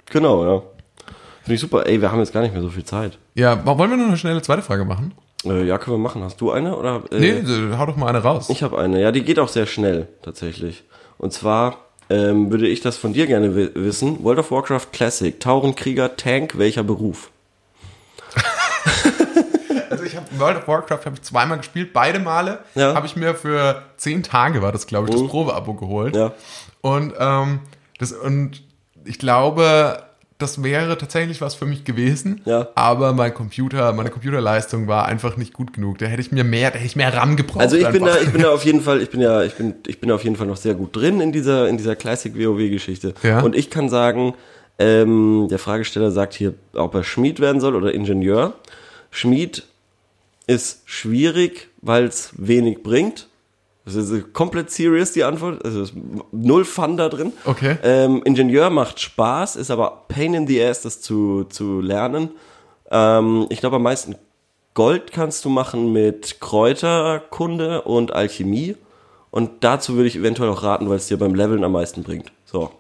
Genau, 0.09 0.43
ja. 0.43 0.63
Finde 1.43 1.55
ich 1.55 1.61
super. 1.61 1.85
Ey, 1.85 2.01
wir 2.01 2.11
haben 2.11 2.19
jetzt 2.19 2.33
gar 2.33 2.41
nicht 2.41 2.53
mehr 2.53 2.63
so 2.63 2.69
viel 2.69 2.83
Zeit. 2.83 3.19
Ja, 3.35 3.63
wollen 3.65 3.91
wir 3.91 3.97
noch 3.97 4.07
eine 4.07 4.17
schnelle 4.17 4.41
zweite 4.41 4.63
Frage 4.63 4.83
machen? 4.83 5.13
Äh, 5.45 5.63
ja, 5.65 5.77
können 5.77 5.95
wir 5.97 6.01
machen. 6.03 6.23
Hast 6.23 6.41
du 6.41 6.51
eine? 6.51 6.75
Oder, 6.77 7.03
äh, 7.11 7.19
Nee, 7.41 7.75
hau 7.77 7.85
doch 7.85 7.95
mal 7.95 8.07
eine 8.07 8.19
raus. 8.23 8.49
Ich 8.49 8.61
habe 8.63 8.77
eine. 8.77 8.99
Ja, 9.01 9.11
die 9.11 9.23
geht 9.23 9.39
auch 9.39 9.47
sehr 9.49 9.65
schnell, 9.65 10.07
tatsächlich. 10.21 10.83
Und 11.17 11.31
zwar 11.33 11.77
ähm, 12.09 12.49
würde 12.51 12.67
ich 12.67 12.81
das 12.81 12.97
von 12.97 13.13
dir 13.13 13.27
gerne 13.27 13.55
wi 13.55 13.69
wissen. 13.75 14.23
World 14.23 14.39
of 14.39 14.51
Warcraft 14.51 14.87
Classic. 14.91 15.39
Taurenkrieger, 15.39 16.17
Tank, 16.17 16.57
welcher 16.57 16.83
Beruf? 16.83 17.29
Also 19.89 20.03
ich 20.03 20.15
habe 20.15 20.27
World 20.37 20.57
of 20.57 20.67
Warcraft 20.67 21.05
habe 21.05 21.15
ich 21.15 21.23
zweimal 21.23 21.57
gespielt, 21.57 21.93
beide 21.93 22.19
Male 22.19 22.59
Ja. 22.75 22.93
habe 22.93 23.07
ich 23.07 23.15
mir 23.15 23.33
für 23.33 23.81
zehn 23.97 24.21
Tage 24.21 24.61
war 24.61 24.71
das 24.71 24.85
glaube 24.85 25.09
ich 25.09 25.15
das 25.15 25.27
Probeabo 25.27 25.73
geholt 25.73 26.15
Ja. 26.15 26.33
und 26.81 27.13
ähm, 27.19 27.61
das 27.97 28.11
und 28.11 28.61
ich 29.03 29.17
glaube 29.17 30.03
das 30.39 30.63
wäre 30.63 30.97
tatsächlich 30.97 31.41
was 31.41 31.53
für 31.53 31.65
mich 31.65 31.83
gewesen, 31.83 32.41
Ja. 32.45 32.69
aber 32.73 33.13
mein 33.13 33.33
Computer, 33.33 33.91
meine 33.93 34.09
Computerleistung 34.09 34.87
war 34.87 35.05
einfach 35.05 35.37
nicht 35.37 35.53
gut 35.53 35.73
genug. 35.73 35.97
Da 35.99 36.05
hätte 36.07 36.21
ich 36.21 36.31
mir 36.31 36.43
mehr, 36.43 36.71
da 36.71 36.77
hätte 36.77 36.87
ich 36.87 36.95
mehr 36.95 37.13
RAM 37.13 37.35
gebraucht. 37.35 37.61
Also 37.61 37.75
ich 37.75 37.87
bin 37.89 38.05
da, 38.05 38.17
ich 38.19 38.31
bin 38.31 38.41
da 38.41 38.49
auf 38.53 38.65
jeden 38.65 38.81
Fall, 38.81 39.01
ich 39.01 39.09
bin 39.09 39.21
ja, 39.21 39.43
ich 39.43 39.53
bin, 39.55 39.75
ich 39.85 39.99
bin 39.99 40.09
auf 40.11 40.23
jeden 40.23 40.35
Fall 40.37 40.47
noch 40.47 40.57
sehr 40.57 40.73
gut 40.73 40.95
drin 40.95 41.21
in 41.21 41.31
dieser, 41.31 41.67
in 41.67 41.77
dieser 41.77 41.95
Classic 41.95 42.33
WoW-Geschichte. 42.35 43.13
Ja. 43.21 43.41
Und 43.41 43.55
ich 43.55 43.69
kann 43.69 43.89
sagen, 43.89 44.33
ähm, 44.79 45.47
der 45.51 45.59
Fragesteller 45.59 46.09
sagt 46.11 46.33
hier, 46.33 46.53
ob 46.73 46.95
er 46.95 47.03
Schmied 47.03 47.39
werden 47.41 47.59
soll 47.61 47.75
oder 47.75 47.93
Ingenieur. 47.93 48.53
Schmied 49.11 49.63
ist 50.47 50.81
schwierig, 50.85 51.67
weil 51.81 52.05
es 52.05 52.31
wenig 52.37 52.81
bringt. 52.81 53.27
Das 53.95 54.09
ist 54.09 54.33
komplett 54.33 54.71
serious, 54.71 55.11
die 55.11 55.23
Antwort. 55.23 55.63
Also 55.65 55.81
es 55.81 55.89
ist 55.89 55.97
null 56.31 56.65
Fun 56.65 56.97
da 56.97 57.09
drin. 57.09 57.33
Okay. 57.45 57.77
Ähm, 57.83 58.21
Ingenieur 58.23 58.69
macht 58.69 58.99
Spaß, 58.99 59.55
ist 59.55 59.71
aber 59.71 60.05
pain 60.07 60.33
in 60.33 60.47
the 60.47 60.63
ass, 60.63 60.81
das 60.81 61.01
zu, 61.01 61.45
zu 61.45 61.81
lernen. 61.81 62.31
Ähm, 62.91 63.47
ich 63.49 63.59
glaube, 63.59 63.77
am 63.77 63.83
meisten 63.83 64.15
Gold 64.73 65.11
kannst 65.11 65.45
du 65.45 65.49
machen 65.49 65.91
mit 65.91 66.39
Kräuterkunde 66.39 67.81
und 67.81 68.13
Alchemie. 68.13 68.75
Und 69.31 69.63
dazu 69.63 69.95
würde 69.95 70.07
ich 70.07 70.15
eventuell 70.15 70.49
auch 70.49 70.63
raten, 70.63 70.89
weil 70.89 70.97
es 70.97 71.07
dir 71.07 71.17
beim 71.17 71.35
Leveln 71.35 71.63
am 71.63 71.71
meisten 71.71 72.03
bringt. 72.03 72.31
So. 72.45 72.71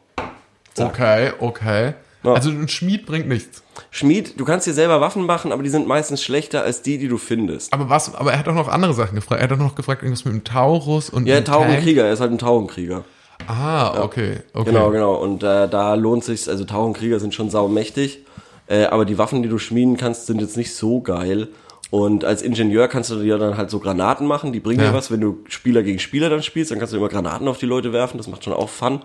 okay, 0.79 1.31
okay. 1.39 1.93
Ja. 2.23 2.33
Also 2.33 2.49
ein 2.49 2.67
Schmied 2.67 3.05
bringt 3.05 3.27
nichts. 3.27 3.63
Schmied, 3.91 4.39
du 4.39 4.43
kannst 4.43 4.67
dir 4.67 4.73
selber 4.73 4.99
Waffen 4.99 5.25
machen, 5.25 5.51
aber 5.53 5.63
die 5.63 5.69
sind 5.69 5.87
meistens 5.87 6.21
schlechter 6.21 6.63
als 6.63 6.81
die, 6.81 6.97
die 6.97 7.07
du 7.07 7.17
findest. 7.17 7.71
Aber 7.71 7.89
was? 7.89 8.13
Aber 8.13 8.33
er 8.33 8.39
hat 8.39 8.47
doch 8.47 8.53
noch 8.53 8.67
andere 8.67 8.93
Sachen 8.93 9.15
gefragt. 9.15 9.41
Er 9.41 9.45
hat 9.45 9.51
doch 9.51 9.63
noch 9.63 9.75
gefragt 9.75 10.03
irgendwas 10.03 10.25
mit 10.25 10.33
dem 10.33 10.43
Taurus 10.43 11.09
und 11.09 11.27
Ja. 11.27 11.39
Taurenkrieger, 11.41 12.05
er 12.05 12.13
ist 12.13 12.19
halt 12.19 12.31
ein 12.31 12.37
Taurenkrieger. 12.37 13.05
Ah, 13.47 14.03
okay, 14.03 14.39
okay. 14.53 14.69
Genau, 14.69 14.91
genau. 14.91 15.15
Und 15.15 15.43
äh, 15.43 15.69
da 15.69 15.93
lohnt 15.95 16.25
sich, 16.25 16.49
also 16.49 16.65
Taurenkrieger 16.65 17.21
sind 17.21 17.33
schon 17.33 17.49
saumächtig, 17.49 18.25
äh, 18.67 18.83
aber 18.85 19.05
die 19.05 19.17
Waffen, 19.17 19.41
die 19.41 19.49
du 19.49 19.57
schmieden 19.57 19.95
kannst, 19.95 20.27
sind 20.27 20.41
jetzt 20.41 20.57
nicht 20.57 20.75
so 20.75 20.99
geil. 21.01 21.47
Und 21.91 22.23
als 22.23 22.41
Ingenieur 22.43 22.87
kannst 22.87 23.09
du 23.09 23.15
dir 23.19 23.37
dann 23.39 23.57
halt 23.57 23.69
so 23.71 23.79
Granaten 23.79 24.27
machen, 24.27 24.53
die 24.53 24.59
bringen 24.59 24.79
Ja. 24.81 24.91
dir 24.91 24.93
was. 24.97 25.09
Wenn 25.09 25.21
du 25.21 25.39
Spieler 25.47 25.81
gegen 25.81 25.97
Spieler 25.99 26.29
dann 26.29 26.43
spielst, 26.43 26.69
dann 26.71 26.77
kannst 26.77 26.93
du 26.93 26.97
immer 26.97 27.09
Granaten 27.09 27.47
auf 27.47 27.57
die 27.57 27.65
Leute 27.65 27.91
werfen, 27.93 28.17
das 28.17 28.27
macht 28.27 28.43
schon 28.43 28.53
auch 28.53 28.69
Fun. 28.69 29.01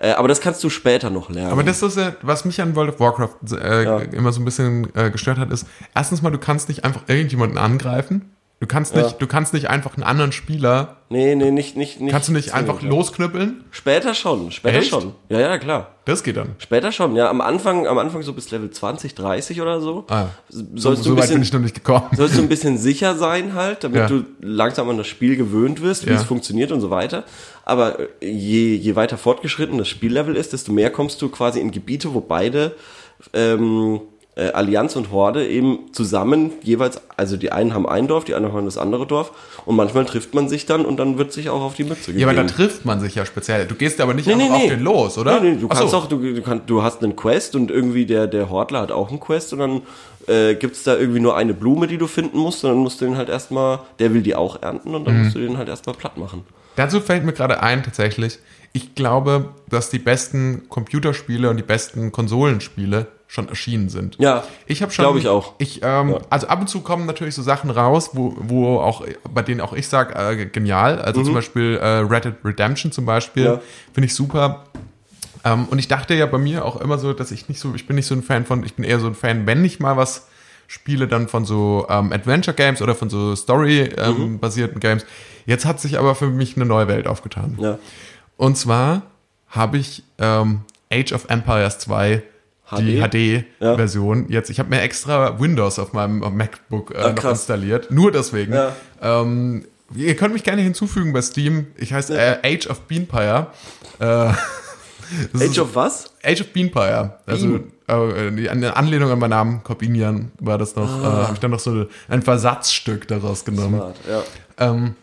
Äh, 0.00 0.12
aber 0.12 0.28
das 0.28 0.40
kannst 0.40 0.62
du 0.62 0.70
später 0.70 1.10
noch 1.10 1.28
lernen. 1.30 1.50
Aber 1.50 1.64
das 1.64 1.82
ist 1.82 1.96
ja, 1.96 2.14
was 2.22 2.44
mich 2.44 2.60
an 2.60 2.76
World 2.76 2.90
of 2.94 3.00
Warcraft 3.00 3.34
äh, 3.60 3.82
Ja. 3.84 3.98
immer 3.98 4.30
so 4.32 4.40
ein 4.40 4.44
bisschen 4.44 4.86
äh, 4.94 5.10
gestört 5.10 5.38
hat, 5.38 5.50
ist, 5.50 5.66
erstens 5.94 6.22
mal, 6.22 6.30
du 6.30 6.38
kannst 6.38 6.68
nicht 6.68 6.84
einfach 6.84 7.02
irgendjemanden 7.08 7.58
angreifen. 7.58 8.30
Du 8.60 8.66
kannst 8.66 8.96
nicht, 8.96 9.10
Ja. 9.12 9.16
du 9.16 9.26
kannst 9.28 9.54
nicht 9.54 9.70
einfach 9.70 9.94
einen 9.94 10.02
anderen 10.02 10.32
Spieler, 10.32 10.96
nee, 11.10 11.36
nee, 11.36 11.52
nicht, 11.52 11.76
nicht, 11.76 12.00
nicht. 12.00 12.10
kannst 12.10 12.28
du 12.28 12.32
nicht 12.32 12.54
einfach 12.54 12.82
ja. 12.82 12.88
losknüppeln? 12.88 13.62
Später 13.70 14.14
schon, 14.14 14.50
später 14.50 14.78
Echt? 14.78 14.90
schon. 14.90 15.14
Ja, 15.28 15.38
ja, 15.38 15.58
klar. 15.58 15.92
Das 16.06 16.24
geht 16.24 16.36
dann. 16.38 16.56
Später 16.58 16.90
schon, 16.90 17.14
ja. 17.14 17.30
Am 17.30 17.40
Anfang, 17.40 17.86
am 17.86 17.98
Anfang 17.98 18.22
so 18.22 18.32
bis 18.32 18.50
Level 18.50 18.68
20, 18.68 19.14
30 19.14 19.60
oder 19.60 19.80
so. 19.80 20.04
Ah, 20.08 20.26
Sollst 20.48 20.82
so, 20.82 20.90
du 20.90 20.96
so 20.96 21.10
ein 21.10 21.16
weit 21.16 21.20
bisschen, 21.22 21.34
bin 21.36 21.42
ich 21.44 21.52
noch 21.52 21.60
nicht 21.60 21.74
gekommen. 21.76 22.06
sollst 22.16 22.36
du 22.36 22.42
ein 22.42 22.48
bisschen 22.48 22.78
sicher 22.78 23.14
sein 23.14 23.54
halt, 23.54 23.84
damit 23.84 24.00
Ja. 24.00 24.06
du 24.08 24.24
langsam 24.40 24.88
an 24.90 24.96
das 24.98 25.06
Spiel 25.06 25.36
gewöhnt 25.36 25.80
wirst, 25.80 26.06
wie 26.06 26.10
es 26.10 26.24
funktioniert 26.24 26.72
und 26.72 26.80
so 26.80 26.90
weiter. 26.90 27.22
Aber 27.64 28.00
äh, 28.00 28.26
je, 28.28 28.74
je 28.74 28.96
weiter 28.96 29.18
fortgeschritten 29.18 29.78
das 29.78 29.86
Spiellevel 29.88 30.34
ist, 30.34 30.52
desto 30.52 30.72
mehr 30.72 30.90
kommst 30.90 31.22
du 31.22 31.28
quasi 31.28 31.60
in 31.60 31.70
Gebiete, 31.70 32.12
wo 32.12 32.20
beide 32.20 32.74
ähm, 33.34 34.00
äh, 34.38 34.52
Allianz 34.52 34.94
und 34.96 35.10
Horde 35.10 35.46
eben 35.46 35.92
zusammen 35.92 36.52
jeweils, 36.62 37.00
also 37.16 37.36
die 37.36 37.50
einen 37.52 37.74
haben 37.74 37.86
ein 37.88 38.06
Dorf, 38.06 38.24
die 38.24 38.34
anderen 38.34 38.54
haben 38.56 38.64
das 38.64 38.78
andere 38.78 39.06
Dorf 39.06 39.32
und 39.66 39.76
manchmal 39.76 40.04
trifft 40.06 40.34
man 40.34 40.48
sich 40.48 40.64
dann 40.64 40.86
und 40.86 40.96
dann 40.98 41.18
wird 41.18 41.32
sich 41.32 41.50
auch 41.50 41.60
auf 41.60 41.74
die 41.74 41.84
Mütze 41.84 42.12
gegeben. 42.12 42.20
Ja, 42.20 42.26
aber 42.28 42.34
da 42.36 42.44
trifft 42.44 42.84
man 42.84 43.00
sich 43.00 43.14
ja 43.16 43.26
speziell. 43.26 43.66
Du 43.66 43.74
gehst 43.74 44.00
aber 44.00 44.14
nicht 44.14 44.26
Nee, 44.26 44.34
einfach 44.34 44.48
nee, 44.48 44.54
auf 44.54 44.62
nee. 44.62 44.68
den 44.68 44.80
los, 44.82 45.18
oder? 45.18 45.40
Nee, 45.40 45.50
nee, 45.50 45.56
du 45.60 45.66
Ach 45.70 45.76
kannst 45.76 45.90
so. 45.90 45.96
auch, 45.98 46.06
du, 46.06 46.18
du, 46.18 46.40
kannst, 46.42 46.70
du 46.70 46.82
hast 46.82 47.02
einen 47.02 47.16
Quest 47.16 47.56
und 47.56 47.70
irgendwie 47.70 48.06
der, 48.06 48.26
der 48.28 48.48
Hortler 48.48 48.80
hat 48.80 48.92
auch 48.92 49.10
einen 49.10 49.20
Quest 49.20 49.52
und 49.52 49.58
dann 49.58 49.82
äh, 50.28 50.54
gibt's 50.54 50.84
da 50.84 50.96
irgendwie 50.96 51.20
nur 51.20 51.36
eine 51.36 51.52
Blume, 51.54 51.86
die 51.88 51.98
du 51.98 52.06
finden 52.06 52.38
musst 52.38 52.62
und 52.64 52.70
dann 52.70 52.78
musst 52.78 53.00
du 53.00 53.06
den 53.06 53.16
halt 53.16 53.28
erstmal, 53.28 53.80
der 53.98 54.14
will 54.14 54.22
die 54.22 54.34
auch 54.36 54.62
ernten 54.62 54.94
und 54.94 55.04
dann 55.04 55.16
Mhm. 55.16 55.22
musst 55.24 55.34
du 55.34 55.40
den 55.40 55.58
halt 55.58 55.68
erstmal 55.68 55.96
platt 55.96 56.16
machen. 56.16 56.44
Dazu 56.76 57.00
fällt 57.00 57.24
mir 57.24 57.32
gerade 57.32 57.60
ein, 57.62 57.82
tatsächlich, 57.82 58.38
ich 58.72 58.94
glaube, 58.94 59.48
dass 59.68 59.90
die 59.90 59.98
besten 59.98 60.68
Computerspiele 60.68 61.50
und 61.50 61.56
die 61.56 61.62
besten 61.64 62.12
Konsolenspiele 62.12 63.06
schon 63.30 63.48
erschienen 63.48 63.90
sind. 63.90 64.16
Ja, 64.18 64.42
Ich 64.66 64.80
habe 64.82 64.90
schon. 64.90 65.04
glaube 65.04 65.18
ich 65.18 65.28
auch. 65.28 65.52
Ich, 65.58 65.80
ähm, 65.82 66.10
Ja. 66.12 66.18
Also 66.30 66.48
ab 66.48 66.60
und 66.60 66.68
zu 66.68 66.80
kommen 66.80 67.04
natürlich 67.04 67.34
so 67.34 67.42
Sachen 67.42 67.68
raus, 67.70 68.10
wo, 68.14 68.34
wo 68.40 68.78
auch, 68.80 69.04
bei 69.32 69.42
denen 69.42 69.60
auch 69.60 69.74
ich 69.74 69.86
sage, 69.86 70.14
äh, 70.14 70.46
genial. 70.46 70.98
Also 70.98 71.22
zum 71.22 71.34
Beispiel 71.34 71.76
äh, 71.76 71.86
Red 71.98 72.24
Dead 72.24 72.34
Redemption 72.42 72.90
zum 72.90 73.04
Beispiel. 73.04 73.42
Mhm. 73.44 73.48
Ja. 73.54 73.60
Finde 73.92 74.06
ich 74.06 74.14
super. 74.14 74.64
Ähm, 75.44 75.66
und 75.70 75.78
ich 75.78 75.88
dachte 75.88 76.14
ja 76.14 76.24
bei 76.24 76.38
mir 76.38 76.64
auch 76.64 76.80
immer 76.80 76.98
so, 76.98 77.12
dass 77.12 77.30
ich 77.30 77.48
nicht 77.50 77.60
so, 77.60 77.74
ich 77.74 77.86
bin 77.86 77.96
nicht 77.96 78.06
so 78.06 78.14
ein 78.14 78.22
Fan 78.22 78.46
von, 78.46 78.64
ich 78.64 78.74
bin 78.74 78.84
eher 78.84 78.98
so 78.98 79.06
ein 79.06 79.14
Fan, 79.14 79.46
wenn 79.46 79.62
ich 79.62 79.78
mal 79.78 79.96
was 79.98 80.26
spiele, 80.66 81.06
dann 81.06 81.28
von 81.28 81.44
so 81.44 81.86
ähm, 81.90 82.12
Adventure 82.12 82.54
Games 82.56 82.80
oder 82.80 82.94
von 82.94 83.10
so 83.10 83.36
Story-basierten 83.36 84.80
Games. 84.80 85.04
Jetzt 85.46 85.64
hat 85.64 85.80
sich 85.80 85.98
aber 85.98 86.14
für 86.14 86.26
mich 86.28 86.56
eine 86.56 86.64
neue 86.66 86.88
Welt 86.88 87.06
aufgetan. 87.06 87.58
Ja. 87.60 87.78
Und 88.36 88.56
zwar 88.56 89.02
habe 89.48 89.78
ich 89.78 90.02
ähm, 90.18 90.62
Age 90.90 91.12
of 91.12 91.26
Empires 91.28 91.78
2 91.78 92.22
die 92.76 93.00
HD? 93.00 93.44
HD-Version 93.60 94.26
jetzt. 94.28 94.50
Ich 94.50 94.58
habe 94.58 94.68
mir 94.70 94.80
extra 94.82 95.40
Windows 95.40 95.78
auf 95.78 95.92
meinem 95.92 96.18
MacBook 96.36 96.92
äh, 96.94 96.98
Ah, 96.98 97.08
noch 97.08 97.14
krass. 97.16 97.38
installiert. 97.40 97.90
Nur 97.90 98.12
deswegen. 98.12 98.52
Ja. 98.52 98.72
Ähm, 99.00 99.64
ihr 99.94 100.14
könnt 100.16 100.34
mich 100.34 100.44
gerne 100.44 100.62
hinzufügen 100.62 101.12
bei 101.12 101.22
Steam. 101.22 101.68
Ich 101.76 101.92
heiße 101.92 102.16
äh, 102.18 102.38
Age 102.44 102.66
of 102.68 102.80
Beanpire. 102.82 103.48
Äh, 103.98 104.04
Age 105.40 105.58
of 105.60 105.74
was? 105.74 106.12
Age 106.22 106.42
of 106.42 106.48
Beanpire. 106.52 107.18
Also 107.26 107.60
äh, 107.86 108.48
eine 108.48 108.76
Anlehnung 108.76 109.10
an 109.10 109.18
meinen 109.18 109.30
Namen, 109.30 109.62
Corbinian, 109.64 110.30
war 110.38 110.58
das 110.58 110.76
noch. 110.76 111.00
Äh, 111.02 111.06
Habe 111.06 111.32
ich 111.34 111.40
dann 111.40 111.50
noch 111.50 111.60
so 111.60 111.86
ein 112.08 112.22
Versatzstück 112.22 113.08
daraus 113.08 113.44
genommen. 113.44 113.76
Smart, 113.76 113.96
ja. 114.08 114.22
Ähm, 114.58 114.94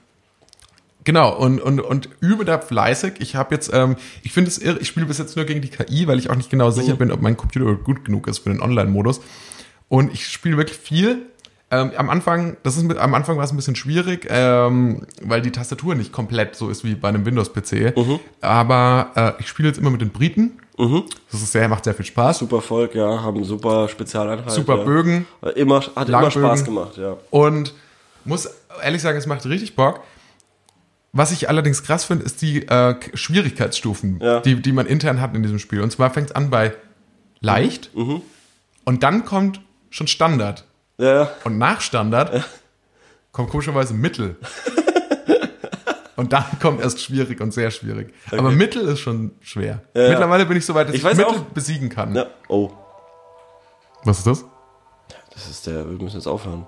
genau, 1.05 1.33
und, 1.35 1.61
und, 1.61 1.79
und 1.79 2.09
übe 2.19 2.43
da 2.43 2.59
fleißig. 2.59 3.13
Ich 3.19 3.35
habe 3.35 3.55
jetzt, 3.55 3.71
ähm, 3.73 3.95
ich 4.23 4.33
finde 4.33 4.49
es 4.49 4.57
irre, 4.57 4.79
ich 4.79 4.87
spiele 4.87 5.05
bis 5.05 5.17
jetzt 5.17 5.37
nur 5.37 5.45
gegen 5.45 5.61
die 5.61 5.69
KI, 5.69 6.07
weil 6.07 6.19
ich 6.19 6.29
auch 6.29 6.35
nicht 6.35 6.49
genau 6.49 6.71
sicher 6.71 6.95
bin, 6.95 7.11
ob 7.11 7.21
mein 7.21 7.37
Computer 7.37 7.73
gut 7.75 8.03
genug 8.03 8.27
ist 8.27 8.39
für 8.39 8.49
den 8.49 8.61
Online-Modus. 8.61 9.21
Und 9.87 10.13
ich 10.13 10.27
spiele 10.27 10.57
wirklich 10.57 10.77
viel. 10.77 11.23
Ähm, 11.71 11.91
am 11.97 12.09
Anfang, 12.09 12.57
das 12.63 12.77
ist 12.77 12.83
mit, 12.83 12.97
am 12.97 13.13
Anfang 13.15 13.37
war 13.37 13.43
es 13.43 13.51
ein 13.51 13.55
bisschen 13.55 13.75
schwierig, 13.75 14.27
ähm, 14.29 15.05
weil 15.21 15.41
die 15.41 15.51
Tastatur 15.51 15.95
nicht 15.95 16.11
komplett 16.11 16.55
so 16.55 16.69
ist 16.69 16.83
wie 16.83 16.95
bei 16.95 17.09
einem 17.09 17.25
Windows-PC. 17.25 17.93
Aber 18.41 19.11
äh, 19.15 19.41
ich 19.41 19.47
spiele 19.47 19.69
jetzt 19.69 19.77
immer 19.77 19.89
mit 19.89 20.01
den 20.01 20.11
Briten. 20.11 20.59
Das 21.31 21.41
ist 21.41 21.51
sehr, 21.51 21.67
macht 21.69 21.85
sehr 21.85 21.93
viel 21.93 22.05
Spaß. 22.05 22.39
Super 22.39 22.61
Volk, 22.61 22.95
ja, 22.95 23.21
haben 23.21 23.43
super 23.45 23.87
Spezialeinheiten. 23.87 24.51
Super 24.51 24.77
ja. 24.79 24.83
Bögen. 24.83 25.25
Immer, 25.55 25.81
hat 25.81 26.09
immer 26.09 26.21
Langbögen. 26.21 26.49
Spaß 26.49 26.65
gemacht, 26.65 26.97
ja. 26.97 27.17
Und 27.29 27.73
muss 28.25 28.49
ehrlich 28.83 29.01
sagen, 29.01 29.17
es 29.17 29.25
macht 29.25 29.45
richtig 29.45 29.75
Bock. 29.75 30.01
Was 31.17 31.31
ich 31.31 31.47
allerdings 31.47 31.81
krass 31.81 32.03
finde, 32.03 32.25
ist 32.25 32.41
die 32.41 32.67
äh, 32.67 32.95
Schwierigkeitsstufen, 33.13 34.19
Ja. 34.21 34.41
die, 34.41 34.61
die 34.61 34.73
man 34.73 34.85
intern 34.85 35.21
hat 35.21 35.33
in 35.33 35.41
diesem 35.43 35.59
Spiel. 35.59 35.79
Und 35.81 35.89
zwar 35.91 36.11
fängt 36.11 36.29
es 36.31 36.35
an 36.35 36.49
bei 36.49 36.73
leicht 37.39 37.89
und 37.93 39.01
dann 39.03 39.23
kommt 39.23 39.61
schon 39.89 40.07
Standard. 40.07 40.65
Ja, 40.97 41.15
ja. 41.23 41.29
Und 41.45 41.57
nach 41.57 41.79
Standard 41.79 42.43
kommt 43.31 43.49
komischerweise 43.49 43.93
Mittel. 43.93 44.35
und 46.17 46.33
dann 46.33 46.43
kommt 46.61 46.81
erst 46.81 47.01
schwierig 47.01 47.39
und 47.39 47.53
sehr 47.53 47.71
schwierig. 47.71 48.13
Aber 48.31 48.51
Mittel 48.51 48.85
ist 48.87 48.99
schon 48.99 49.31
schwer. 49.41 49.81
ja. 49.93 50.09
Mittlerweile 50.09 50.45
bin 50.45 50.57
ich 50.57 50.65
so 50.65 50.73
weit, 50.75 50.89
dass 50.89 50.95
Ich 50.95 51.01
ich, 51.03 51.09
Mittel 51.09 51.25
auch. 51.25 51.39
besiegen 51.53 51.87
kann. 51.89 52.13
ja. 52.13 52.25
Oh, 52.49 52.71
Was 54.03 54.17
ist 54.19 54.27
das? 54.27 54.45
das 55.33 55.49
ist 55.49 55.67
der, 55.67 55.89
wir 55.89 55.97
müssen 56.01 56.15
jetzt 56.17 56.27
aufhören. 56.27 56.65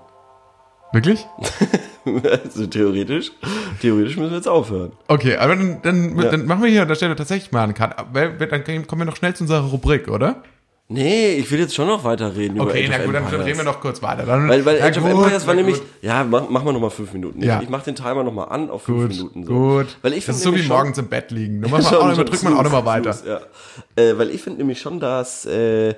Wirklich? 0.92 1.26
also 2.44 2.66
theoretisch, 2.66 3.32
theoretisch 3.80 4.16
müssen 4.16 4.30
wir 4.30 4.36
jetzt 4.38 4.48
aufhören. 4.48 4.92
Okay, 5.08 5.36
aber 5.36 5.56
dann, 5.56 5.82
dann, 5.82 6.18
Ja. 6.18 6.30
dann 6.30 6.46
machen 6.46 6.62
wir 6.62 6.70
hier 6.70 6.82
an 6.82 6.88
der 6.88 6.94
Stelle 6.94 7.14
tatsächlich 7.16 7.52
mal 7.52 7.64
einen 7.64 7.74
Cut. 7.74 7.94
Weil- 8.12 8.32
Dann 8.38 8.86
kommen 8.86 9.02
wir 9.02 9.06
noch 9.06 9.16
schnell 9.16 9.34
zu 9.34 9.44
unserer 9.44 9.64
Rubrik, 9.66 10.08
oder? 10.08 10.42
Nee, 10.90 11.34
ich 11.34 11.50
will 11.50 11.58
jetzt 11.60 11.74
schon 11.74 11.86
noch 11.86 12.02
weiterreden 12.02 12.56
über 12.56 12.64
Okay, 12.64 12.84
Age 12.86 12.88
na 12.98 13.04
gut, 13.04 13.14
dann, 13.14 13.26
reden 13.42 13.58
wir 13.58 13.64
noch 13.64 13.78
kurz 13.78 14.00
weiter. 14.02 14.24
Dann, 14.24 14.48
Weil, 14.48 14.64
weil 14.64 14.80
Age 14.80 14.96
of 14.96 15.04
Empires 15.04 15.46
war 15.46 15.52
nämlich, 15.54 15.76
ja, 16.00 16.24
mach, 16.24 16.48
mach 16.48 16.64
mal 16.64 16.72
nochmal 16.72 16.88
fünf 16.88 17.12
Minuten. 17.12 17.40
Ich, 17.40 17.46
Ja. 17.46 17.60
ich 17.60 17.68
mach 17.68 17.82
den 17.82 17.94
Timer 17.94 18.24
nochmal 18.24 18.48
an 18.48 18.70
auf 18.70 18.84
fünf 18.84 19.02
Gut, 19.02 19.08
Minuten. 19.10 19.44
So. 19.44 19.52
gut. 19.52 19.86
Weil 20.00 20.14
ich 20.14 20.24
das 20.24 20.36
ist 20.36 20.44
so 20.44 20.54
wie 20.54 20.60
schon- 20.60 20.68
morgens 20.68 20.96
im 20.96 21.08
Bett 21.08 21.30
liegen. 21.30 21.60
Dann 21.60 21.70
machen 21.72 21.82
Schon, 21.84 21.98
auch, 21.98 22.14
schon 22.14 22.24
drückt 22.24 22.42
man 22.42 22.54
auch 22.56 22.62
nochmal 22.62 22.86
weiter. 22.86 23.14
Ja. 23.26 23.40
Äh, 24.02 24.16
weil 24.16 24.30
ich 24.30 24.40
finde 24.40 24.60
nämlich 24.60 24.80
schon, 24.80 24.98
dass, 24.98 25.44
äh, 25.44 25.94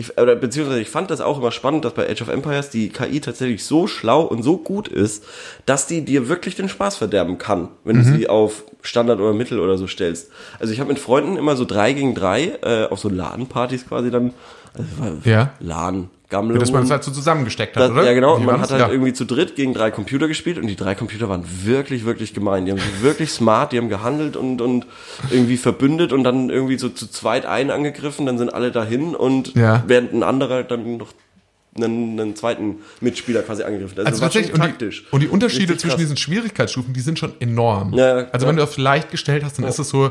ich, 0.00 0.18
oder 0.18 0.34
beziehungsweise 0.36 0.80
ich 0.80 0.88
fand 0.90 1.10
das 1.10 1.20
auch 1.20 1.38
immer 1.38 1.52
spannend, 1.52 1.84
dass 1.84 1.94
bei 1.94 2.08
Age 2.10 2.22
of 2.22 2.28
Empires 2.28 2.70
die 2.70 2.88
KI 2.88 3.20
tatsächlich 3.20 3.64
so 3.64 3.86
schlau 3.86 4.22
und 4.22 4.42
so 4.42 4.58
gut 4.58 4.88
ist, 4.88 5.24
dass 5.66 5.86
die 5.86 6.04
dir 6.04 6.28
wirklich 6.28 6.56
den 6.56 6.68
Spaß 6.68 6.96
verderben 6.96 7.38
kann, 7.38 7.68
wenn 7.84 7.96
Mhm. 7.96 8.04
du 8.04 8.16
sie 8.18 8.28
auf 8.28 8.64
Standard 8.82 9.20
oder 9.20 9.32
Mittel 9.34 9.60
oder 9.60 9.76
so 9.78 9.86
stellst. 9.86 10.30
Also 10.58 10.72
ich 10.72 10.80
habe 10.80 10.88
mit 10.88 10.98
Freunden 10.98 11.36
immer 11.36 11.54
so 11.56 11.64
drei 11.64 11.92
gegen 11.92 12.14
drei 12.14 12.58
äh, 12.62 12.86
auf 12.88 12.98
so 12.98 13.08
LAN-Partys 13.08 13.86
quasi 13.86 14.10
dann, 14.10 14.32
also 14.74 15.28
Ja. 15.28 15.52
LAN, 15.60 16.08
Gammel. 16.30 16.58
Dass 16.58 16.72
man 16.72 16.84
es 16.84 16.90
halt 16.90 17.04
so 17.04 17.10
zusammengesteckt 17.10 17.76
hat, 17.76 17.82
Das, 17.82 17.90
oder? 17.90 18.04
ja, 18.04 18.14
genau. 18.14 18.40
Wie 18.40 18.44
Man 18.44 18.54
hat 18.56 18.62
das? 18.64 18.70
halt 18.70 18.80
ja. 18.80 18.88
irgendwie 18.90 19.12
zu 19.12 19.24
dritt 19.24 19.56
gegen 19.56 19.74
drei 19.74 19.90
Computer 19.90 20.28
gespielt 20.28 20.56
und 20.58 20.66
die 20.68 20.76
drei 20.76 20.94
Computer 20.94 21.28
waren 21.28 21.44
wirklich, 21.64 22.04
wirklich 22.04 22.32
gemein. 22.32 22.64
Die 22.64 22.70
haben 22.70 22.78
sich 22.78 23.02
wirklich 23.02 23.30
smart, 23.30 23.72
die 23.72 23.78
haben 23.78 23.88
gehandelt 23.88 24.36
und, 24.36 24.60
und 24.62 24.86
irgendwie 25.30 25.56
verbündet 25.56 26.12
und 26.12 26.24
dann 26.24 26.48
irgendwie 26.48 26.78
so 26.78 26.88
zu 26.88 27.06
zweit 27.10 27.44
einen 27.46 27.70
angegriffen, 27.70 28.26
dann 28.26 28.38
sind 28.38 28.52
alle 28.54 28.70
dahin 28.70 29.14
und 29.14 29.54
Ja. 29.54 29.84
während 29.86 30.12
ein 30.14 30.22
anderer 30.22 30.62
dann 30.62 30.96
noch 30.96 31.12
einen, 31.76 32.18
einen 32.18 32.36
zweiten 32.36 32.76
Mitspieler 33.00 33.42
quasi 33.42 33.62
angegriffen. 33.62 33.98
hat. 33.98 34.06
Also 34.06 34.18
schon 34.18 34.24
tatsächlich, 34.26 34.54
und 34.54 34.80
die, 34.80 34.96
und 35.10 35.20
die 35.22 35.28
Unterschiede 35.28 35.76
zwischen 35.76 35.98
diesen 35.98 36.16
Schwierigkeitsstufen, 36.16 36.92
die 36.92 37.00
sind 37.00 37.18
schon 37.18 37.32
enorm. 37.40 37.92
Ja, 37.94 38.20
ja, 38.20 38.26
also 38.32 38.44
ja. 38.46 38.50
wenn 38.50 38.56
du 38.56 38.62
auf 38.62 38.76
leicht 38.76 39.10
gestellt 39.10 39.44
hast, 39.44 39.58
dann 39.58 39.66
ist 39.66 39.78
es 39.78 39.88
so, 39.88 40.10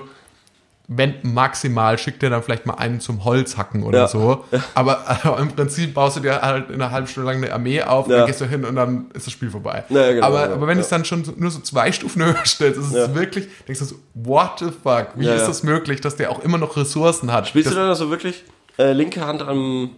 wenn 0.92 1.14
maximal 1.22 2.00
schickt 2.00 2.24
der 2.24 2.32
dann 2.32 2.42
vielleicht 2.42 2.66
mal 2.66 2.74
einen 2.74 3.00
zum 3.00 3.24
Holzhacken 3.24 3.84
oder 3.84 4.00
Ja. 4.00 4.08
so. 4.08 4.44
Aber 4.74 5.06
äh, 5.24 5.40
im 5.42 5.50
Prinzip 5.50 5.94
baust 5.94 6.18
du 6.18 6.22
dir 6.22 6.42
halt 6.42 6.70
in 6.70 6.76
einer 6.82 6.90
halben 6.90 7.06
Stunde 7.06 7.30
lang 7.32 7.44
eine 7.44 7.54
Armee 7.54 7.84
auf, 7.84 8.08
Ja. 8.08 8.18
dann 8.18 8.26
gehst 8.26 8.42
du 8.42 8.46
hin 8.46 8.66
und 8.66 8.76
dann 8.76 9.06
ist 9.14 9.28
das 9.28 9.34
Spiel 9.34 9.52
vorbei. 9.52 9.84
Ja, 9.90 10.12
genau, 10.12 10.26
aber, 10.26 10.48
ja, 10.48 10.54
aber 10.54 10.66
wenn 10.66 10.80
es 10.80 10.90
dann 10.90 11.06
schon 11.06 11.24
nur 11.38 11.52
so 11.52 11.60
zwei 11.60 11.92
Stufen 11.92 12.24
höher 12.26 12.44
stellst, 12.44 12.80
ist 12.80 12.92
es 12.92 13.14
wirklich, 13.14 13.48
denkst 13.68 13.80
du 13.80 13.86
so, 13.86 13.96
what 14.16 14.54
the 14.58 14.70
fuck? 14.82 15.10
Wie 15.16 15.28
ist 15.28 15.48
das 15.48 15.62
möglich, 15.62 16.02
dass 16.02 16.16
der 16.16 16.32
auch 16.32 16.40
immer 16.44 16.58
noch 16.58 16.76
Ressourcen 16.76 17.32
hat? 17.32 17.48
Spielst 17.48 17.68
das, 17.68 17.76
du 17.76 17.80
dann 17.80 17.90
also 17.90 18.10
wirklich 18.10 18.44
äh, 18.80 18.92
linke 18.92 19.24
Hand 19.24 19.44
am, 19.44 19.92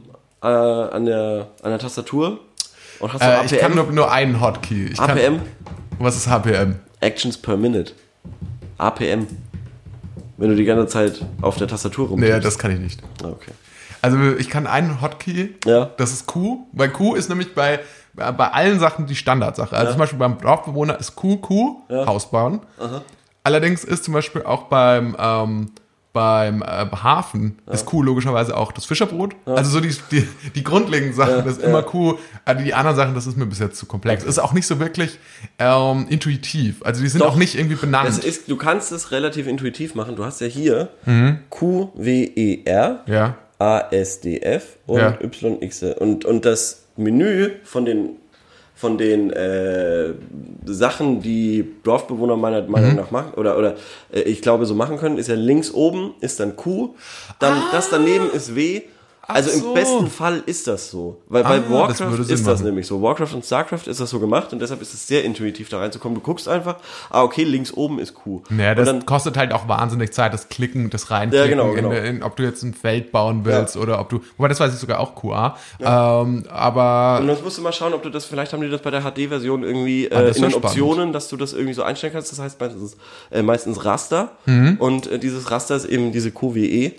äh, 0.44 0.46
an, 0.48 1.06
der, 1.06 1.48
an 1.64 1.70
der 1.70 1.80
Tastatur? 1.80 2.40
Und 3.00 3.14
hast 3.14 3.24
du 3.24 3.28
äh, 3.28 3.46
ich 3.46 3.60
kann 3.62 3.74
nur, 3.76 3.86
nur 3.94 4.12
einen 4.12 4.42
Hotkey. 4.42 4.88
Ich 4.92 4.98
kann, 4.98 5.12
APM? 5.12 5.40
Was 6.00 6.18
ist 6.18 6.28
HPM? 6.30 6.76
Actions 7.00 7.38
per 7.38 7.56
Minute. 7.56 7.94
APM. 8.78 9.26
Wenn 10.42 10.50
du 10.50 10.56
die 10.56 10.66
ganze 10.66 10.88
Zeit 10.88 11.24
auf 11.42 11.58
der 11.58 11.68
Tastatur 11.68 12.08
rum. 12.10 12.20
Nee, 12.20 12.40
das 12.40 12.58
kann 12.58 12.72
ich 12.72 12.80
nicht. 12.80 13.00
Okay. 13.24 13.52
Also 14.02 14.18
ich 14.40 14.50
kann 14.50 14.66
einen 14.66 15.00
Hotkey, 15.00 15.56
Ja. 15.66 15.92
das 15.98 16.12
ist 16.12 16.26
Q, 16.26 16.66
weil 16.72 16.90
Q 16.90 17.14
ist 17.14 17.30
nämlich 17.30 17.54
bei, 17.54 17.80
bei 18.16 18.32
allen 18.52 18.80
Sachen 18.80 19.06
die 19.06 19.16
Standardsache. 19.16 19.78
Also 19.78 19.92
zum 19.92 20.00
Beispiel 20.00 20.18
beim 20.18 20.40
Dorfbewohner 20.42 21.00
ist 21.00 21.16
Q, 21.16 21.38
Q, 21.38 21.82
Haus 21.92 22.32
bauen. 22.32 22.62
Allerdings 23.44 23.84
ist 23.84 24.04
zum 24.04 24.16
Beispiel 24.16 24.42
auch 24.42 24.64
beim, 24.64 25.16
ähm, 25.20 25.72
beim 26.14 26.62
äh, 26.62 26.66
Hafen 26.66 27.60
ist 27.72 27.86
Q 27.86 28.02
logischerweise 28.04 28.58
auch 28.58 28.72
das 28.72 28.86
Fischerbrot. 28.86 29.36
Also 29.46 29.72
so 29.72 29.80
die, 29.80 29.96
die, 30.12 30.28
die 30.56 30.64
grundlegenden 30.64 31.16
Sachen, 31.16 31.46
das 31.46 31.58
ist 31.58 31.64
immer 31.64 31.84
Q. 31.84 32.18
Also 32.44 32.64
die 32.64 32.74
anderen 32.74 32.98
Sachen, 32.98 33.16
das 33.16 33.28
ist 33.28 33.38
mir 33.38 33.46
bis 33.46 33.60
jetzt 33.60 33.78
zu 33.78 33.86
komplex. 33.86 34.24
Ist 34.24 34.40
auch 34.40 34.54
nicht 34.54 34.68
so 34.68 34.80
wirklich 34.80 35.20
ähm, 35.58 36.08
intuitiv. 36.10 36.84
Also 36.84 37.02
die 37.02 37.08
sind 37.08 37.22
Doch. 37.22 37.34
auch 37.34 37.36
nicht 37.38 37.56
irgendwie 37.56 37.76
benannt. 37.76 38.24
Ist, 38.24 38.50
du 38.50 38.58
kannst 38.58 38.92
es 38.92 39.12
relativ 39.12 39.48
intuitiv 39.48 39.96
machen. 39.96 40.16
Du 40.16 40.26
hast 40.26 40.42
ja 40.42 40.48
hier 40.48 40.90
Q, 41.50 41.92
W, 41.96 42.24
E, 42.36 42.64
R, 42.66 43.04
ja. 43.06 43.38
A, 43.60 43.80
S, 43.92 44.22
D, 44.22 44.40
F 44.40 44.78
und 44.88 45.00
Ja. 45.00 45.18
Y, 45.22 45.62
X. 45.62 45.84
Und, 45.84 46.26
und 46.26 46.46
das 46.46 46.86
Menü 46.98 47.52
von 47.64 47.86
den, 47.86 48.18
von 48.82 48.98
den 48.98 49.30
äh, 49.30 50.14
Sachen, 50.66 51.22
die 51.22 51.76
Dorfbewohner 51.84 52.36
meiner 52.36 52.64
Mhm. 52.64 52.72
Meinung 52.72 52.96
nach 52.96 53.12
machen, 53.12 53.34
oder, 53.36 53.56
oder 53.58 53.76
äh, 54.12 54.22
ich 54.22 54.42
glaube 54.42 54.66
so 54.66 54.74
machen 54.74 54.98
können, 54.98 55.20
ist 55.20 55.28
ja 55.28 55.36
links 55.36 55.72
oben 55.72 56.16
ist 56.20 56.40
dann 56.40 56.56
Q, 56.56 56.96
dann 57.38 57.62
das 57.72 57.92
daneben 57.92 58.32
ist 58.32 58.56
W. 58.56 58.82
Also 59.34 59.50
so. 59.52 59.68
im 59.70 59.74
besten 59.74 60.08
Fall 60.10 60.44
ist 60.46 60.68
das 60.68 60.90
so. 60.92 61.22
Weil 61.28 61.44
bei 61.44 61.50
Ah, 61.58 61.60
das 61.60 61.70
Warcraft 62.00 62.24
Sinn 62.24 62.34
ist 62.36 62.48
das 62.48 62.60
machen. 62.60 62.66
nämlich 62.68 62.88
so. 62.88 63.02
Warcraft 63.02 63.34
und 63.34 63.46
Starcraft 63.46 63.88
ist 63.88 64.00
das 64.00 64.10
so 64.10 64.20
gemacht 64.20 64.52
und 64.54 64.60
deshalb 64.60 64.82
ist 64.82 64.94
es 64.94 65.08
sehr 65.08 65.24
intuitiv 65.24 65.70
da 65.70 65.80
reinzukommen. 65.80 66.16
Du 66.16 66.22
guckst 66.22 66.48
einfach, 66.48 66.78
ah 67.10 67.24
okay, 67.24 67.44
links 67.44 67.74
oben 67.74 68.00
ist 68.00 68.14
Q. 68.14 68.42
Naja, 68.50 68.76
das 68.76 68.86
dann, 68.88 69.06
kostet 69.06 69.38
halt 69.38 69.54
auch 69.54 69.68
wahnsinnig 69.68 70.14
Zeit, 70.14 70.34
das 70.34 70.50
Klicken, 70.50 70.90
das 70.90 71.12
Reinklicken, 71.12 71.46
Ja, 71.46 71.50
genau, 71.50 71.74
genau. 71.74 71.92
In, 71.92 72.18
in, 72.18 72.24
ob 72.24 72.36
du 72.36 72.44
jetzt 72.44 72.64
ein 72.64 72.74
Feld 72.74 73.12
bauen 73.12 73.46
willst 73.46 73.78
oder 73.78 74.00
ob 74.00 74.10
du, 74.10 74.22
wobei 74.38 74.48
das 74.50 74.60
weiß 74.60 74.74
ich 74.74 74.80
sogar 74.80 75.00
auch 75.00 75.16
QA, 75.16 75.56
ähm, 75.80 76.46
aber 76.50 77.20
Und 77.22 77.30
jetzt 77.30 77.44
musst 77.44 77.58
du 77.58 77.62
mal 77.62 77.74
schauen, 77.74 77.94
ob 77.94 78.04
du 78.04 78.10
das, 78.10 78.26
vielleicht 78.26 78.54
haben 78.54 78.62
die 78.62 78.70
das 78.70 78.82
bei 78.82 78.92
der 78.92 79.02
HD-Version 79.02 79.64
irgendwie 79.64 80.10
Ah, 80.12 80.22
äh, 80.22 80.28
das 80.28 80.38
in 80.38 80.44
den 80.44 80.52
spannend. 80.52 80.66
Optionen, 80.66 81.14
dass 81.14 81.28
du 81.30 81.38
das 81.38 81.54
irgendwie 81.54 81.74
so 81.74 81.84
einstellen 81.84 82.14
kannst. 82.14 82.32
Das 82.32 82.40
heißt 82.40 82.60
meistens, 82.60 82.98
äh, 83.30 83.42
meistens 83.42 83.86
Raster. 83.86 84.32
Mhm. 84.46 84.78
Und 84.80 85.08
äh, 85.12 85.20
dieses 85.20 85.52
Raster 85.52 85.76
ist 85.76 85.86
eben 85.86 86.12
diese 86.12 86.32
QWE. 86.32 86.94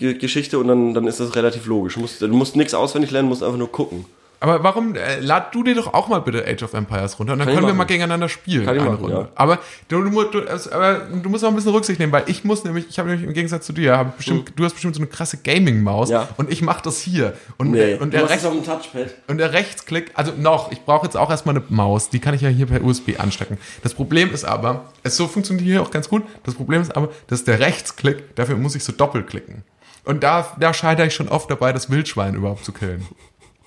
Ge- 0.00 0.14
Geschichte 0.14 0.58
und 0.58 0.66
dann, 0.66 0.94
dann 0.94 1.06
ist 1.06 1.20
das 1.20 1.36
relativ 1.36 1.66
logisch. 1.66 1.94
Du 1.94 2.00
musst, 2.00 2.20
du 2.20 2.26
musst 2.28 2.56
nichts 2.56 2.74
auswendig 2.74 3.10
lernen, 3.12 3.28
musst 3.28 3.42
einfach 3.44 3.58
nur 3.58 3.70
gucken. 3.70 4.06
aber 4.42 4.62
warum, 4.64 4.94
äh, 4.94 5.20
lad 5.20 5.54
du 5.54 5.62
dir 5.62 5.74
doch 5.74 5.92
auch 5.92 6.08
mal 6.08 6.20
bitte 6.20 6.46
Age 6.48 6.62
of 6.62 6.72
Empires 6.72 7.18
runter 7.18 7.34
und 7.34 7.40
dann 7.40 7.46
Kann 7.48 7.56
können 7.56 7.66
wir 7.66 7.74
mal 7.74 7.84
gegeneinander 7.84 8.30
spielen. 8.30 8.64
Kann 8.64 8.76
ich 8.78 8.82
machen, 8.82 8.96
Runde. 8.96 9.14
ja. 9.16 9.28
Aber 9.34 9.58
du, 9.88 10.02
du, 10.02 10.22
du, 10.24 10.40
aber 10.72 10.94
du 11.22 11.28
musst 11.28 11.44
auch 11.44 11.50
ein 11.50 11.54
bisschen 11.56 11.72
Rücksicht 11.72 12.00
nehmen, 12.00 12.10
weil 12.12 12.22
ich 12.26 12.42
muss 12.42 12.64
nämlich, 12.64 12.86
ich 12.88 12.98
habe 12.98 13.10
nämlich 13.10 13.26
im 13.28 13.34
Gegensatz 13.34 13.66
zu 13.66 13.74
dir, 13.74 14.10
bestimmt, 14.16 14.52
du 14.56 14.64
hast 14.64 14.72
bestimmt 14.72 14.94
so 14.94 15.00
eine 15.02 15.08
krasse 15.08 15.36
Gaming-Maus 15.36 16.08
Hm. 16.08 16.14
Ja. 16.14 16.28
und 16.38 16.50
ich 16.50 16.62
mache 16.62 16.80
das 16.82 17.00
hier. 17.02 17.34
Und, 17.58 17.72
Nee, 17.72 17.94
und 17.96 18.14
du 18.14 18.18
der 18.18 18.30
Rechts, 18.30 18.46
auf 18.46 18.54
dem 18.54 18.64
Touchpad. 18.64 19.14
Und 19.28 19.36
der 19.36 19.52
Rechtsklick, 19.52 20.10
also 20.14 20.32
noch, 20.38 20.72
ich 20.72 20.80
brauche 20.86 21.04
jetzt 21.04 21.18
auch 21.18 21.28
erstmal 21.30 21.56
eine 21.56 21.64
Maus, 21.68 22.08
die 22.08 22.18
kann 22.18 22.32
ich 22.34 22.40
ja 22.40 22.48
hier 22.48 22.64
per 22.64 22.82
USB 22.82 23.20
anstecken. 23.20 23.58
Das 23.82 23.92
Problem 23.92 24.32
ist 24.32 24.44
aber, 24.46 24.86
es 25.02 25.18
so 25.18 25.28
funktioniert 25.28 25.66
hier 25.66 25.82
auch 25.82 25.90
ganz 25.90 26.08
gut, 26.08 26.22
das 26.44 26.54
Problem 26.54 26.80
ist 26.80 26.96
aber, 26.96 27.10
dass 27.26 27.44
der 27.44 27.60
Rechtsklick, 27.60 28.34
dafür 28.36 28.56
muss 28.56 28.74
ich 28.74 28.84
so 28.84 28.92
doppelklicken. 28.92 29.64
Und 30.10 30.24
da, 30.24 30.44
da 30.58 30.74
scheitere 30.74 31.06
ich 31.06 31.14
schon 31.14 31.28
oft 31.28 31.48
dabei, 31.48 31.72
das 31.72 31.88
Wildschwein 31.88 32.34
überhaupt 32.34 32.64
zu 32.64 32.72
killen. 32.72 33.06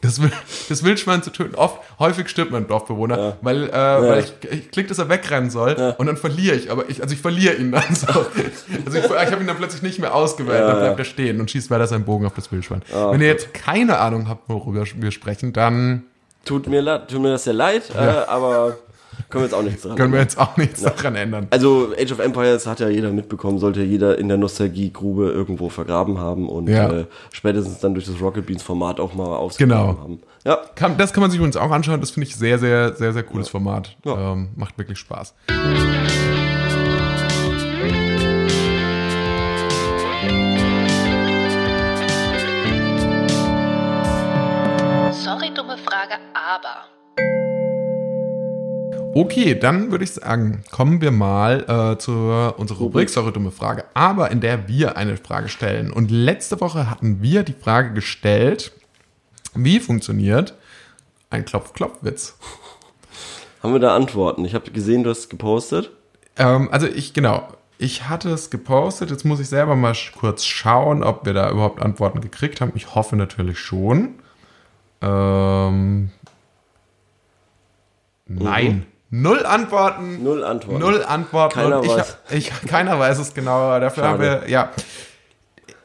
Das, 0.02 0.20
das 0.68 0.84
Wildschwein 0.84 1.24
zu 1.24 1.30
töten. 1.30 1.56
Oft, 1.56 1.80
häufig 2.00 2.28
stirbt 2.28 2.52
mein 2.52 2.68
Dorfbewohner, 2.68 3.38
weil, 3.42 3.70
äh, 3.70 3.72
weil 3.72 4.20
ich, 4.20 4.34
ich 4.52 4.70
klick, 4.70 4.90
dass 4.90 5.00
er 5.00 5.08
wegrennen 5.08 5.50
soll 5.50 5.96
und 5.98 6.06
dann 6.06 6.18
verliere 6.18 6.58
ich. 6.58 6.70
Aber 6.70 6.90
ich, 6.90 7.02
also 7.02 7.14
ich 7.16 7.22
verliere 7.22 7.54
ihn 7.54 7.72
dann 7.72 7.96
so. 7.96 8.08
Also 8.86 8.98
ich, 8.98 9.06
ich 9.06 9.32
habe 9.32 9.40
ihn 9.40 9.48
dann 9.48 9.56
plötzlich 9.56 9.82
nicht 9.84 10.00
mehr 10.00 10.14
ausgewählt, 10.14 10.60
dann 10.60 10.80
bleibt 10.80 11.00
er 11.00 11.06
stehen 11.06 11.40
und 11.40 11.50
schießt 11.50 11.72
weiter 11.72 11.88
seinen 11.88 12.04
Bogen 12.04 12.26
auf 12.26 12.34
das 12.34 12.52
Wildschwein. 12.52 12.82
Wenn 12.92 13.22
ihr 13.22 13.28
jetzt 13.28 13.54
keine 13.54 14.00
Ahnung 14.00 14.28
habt, 14.28 14.50
worüber 14.50 14.84
wir 14.98 15.12
sprechen, 15.12 15.54
dann 15.54 16.04
Tut 16.44 16.68
mir, 16.68 16.82
leid, 16.82 17.10
tut 17.10 17.22
mir 17.22 17.32
das 17.32 17.46
sehr 17.46 17.54
leid, 17.54 17.84
äh, 17.96 18.00
aber 18.00 18.76
Können 19.34 19.42
wir 19.42 19.46
jetzt 19.48 19.56
auch 19.56 19.64
nichts 19.64 19.82
dran 19.82 19.96
Können 19.96 20.14
wir 20.14 20.20
jetzt 20.20 20.38
auch 20.38 20.58
nichts 20.58 20.82
daran 20.84 21.16
ändern. 21.16 21.48
Also 21.50 21.92
Age 22.00 22.12
of 22.12 22.20
Empires 22.20 22.68
hat 22.68 22.80
ja 22.80 22.88
jeder 22.88 23.10
mitbekommen, 23.12 23.58
sollte 23.58 23.82
jeder 23.82 24.20
in 24.20 24.28
der 24.28 24.38
Nostalgiegrube 24.38 25.32
irgendwo 25.32 25.70
vergraben 25.70 26.20
haben 26.20 26.48
und 26.48 26.70
Ja. 26.70 26.92
äh, 26.92 27.06
spätestens 27.32 27.80
dann 27.80 27.96
durch 27.96 28.06
das 28.06 28.22
Rocket 28.22 28.46
Beans 28.46 28.62
Format 28.62 29.00
auch 29.00 29.16
mal 29.16 29.36
ausgegraben 29.36 29.88
Genau. 29.96 30.00
haben. 30.04 30.20
Ja, 30.46 30.60
Kann, 30.76 30.98
das 30.98 31.14
kann 31.14 31.22
man 31.22 31.32
sich 31.32 31.40
übrigens 31.40 31.58
auch 31.58 31.72
anschauen. 31.72 32.00
Das 32.00 32.12
finde 32.12 32.28
ich 32.28 32.36
sehr, 32.36 32.60
sehr, 32.60 32.94
sehr, 32.94 33.12
sehr 33.12 33.24
cooles 33.24 33.50
Format. 33.50 33.98
Ja. 34.06 34.34
Ähm, 34.34 34.50
macht 34.56 34.78
wirklich 34.78 35.00
Spaß. 35.00 35.34
Sorry, 45.12 45.50
dumme 45.54 45.78
Frage, 45.78 46.16
aber. 46.34 46.86
Okay, 49.16 49.54
dann 49.54 49.92
würde 49.92 50.04
ich 50.04 50.12
sagen, 50.12 50.64
kommen 50.72 51.00
wir 51.00 51.12
mal 51.12 51.94
äh, 51.94 51.98
zu 52.00 52.12
unserer 52.58 52.80
Rubrik 52.80 53.10
Sorry, 53.10 53.32
dumme 53.32 53.52
Frage. 53.52 53.86
Aber 53.94 54.32
in 54.32 54.42
der 54.42 54.68
wir 54.68 54.98
eine 54.98 55.18
Frage 55.18 55.50
stellen. 55.50 55.94
Und 55.94 56.10
letzte 56.10 56.60
Woche 56.62 56.90
hatten 56.90 57.22
wir 57.22 57.44
die 57.44 57.54
Frage 57.54 57.94
gestellt, 57.94 58.72
wie 59.54 59.80
funktioniert 59.80 60.56
ein 61.30 61.46
Klopf-Klopf-Witz? 61.46 62.38
haben 63.64 63.74
wir 63.74 63.80
da 63.80 63.96
Antworten? 63.96 64.46
Ich 64.46 64.56
habe 64.56 64.72
gesehen, 64.72 65.04
du 65.04 65.12
hast 65.12 65.20
es 65.20 65.30
gepostet. 65.30 65.92
Ähm, 66.38 66.70
also 66.72 66.88
ich, 66.88 67.14
genau, 67.14 67.48
ich 67.78 68.10
hatte 68.10 68.30
es 68.32 68.50
gepostet. 68.50 69.12
Jetzt 69.12 69.26
muss 69.26 69.40
ich 69.40 69.48
selber 69.48 69.76
mal 69.76 69.96
kurz 70.18 70.44
schauen, 70.44 71.04
ob 71.04 71.26
wir 71.26 71.34
da 71.34 71.52
überhaupt 71.52 71.82
Antworten 71.82 72.20
gekriegt 72.20 72.62
haben. 72.62 72.72
Ich 72.74 72.96
hoffe 72.96 73.16
natürlich 73.16 73.60
schon. 73.60 74.16
Ähm, 75.02 76.10
nein. 78.26 78.88
Null 79.16 79.46
Antworten. 79.46 80.24
Null 80.24 80.44
Antworten. 80.44 80.80
Null 80.80 81.04
Antworten. 81.04 81.54
Keiner 81.54 81.84
ich, 81.84 81.90
weiß. 81.90 82.18
Ich, 82.32 82.50
keiner 82.68 82.98
weiß 82.98 83.20
es 83.20 83.36
genau. 83.36 83.80
Dafür 83.80 84.06
haben 84.06 84.20
wir, 84.20 84.50
ja. 84.50 84.72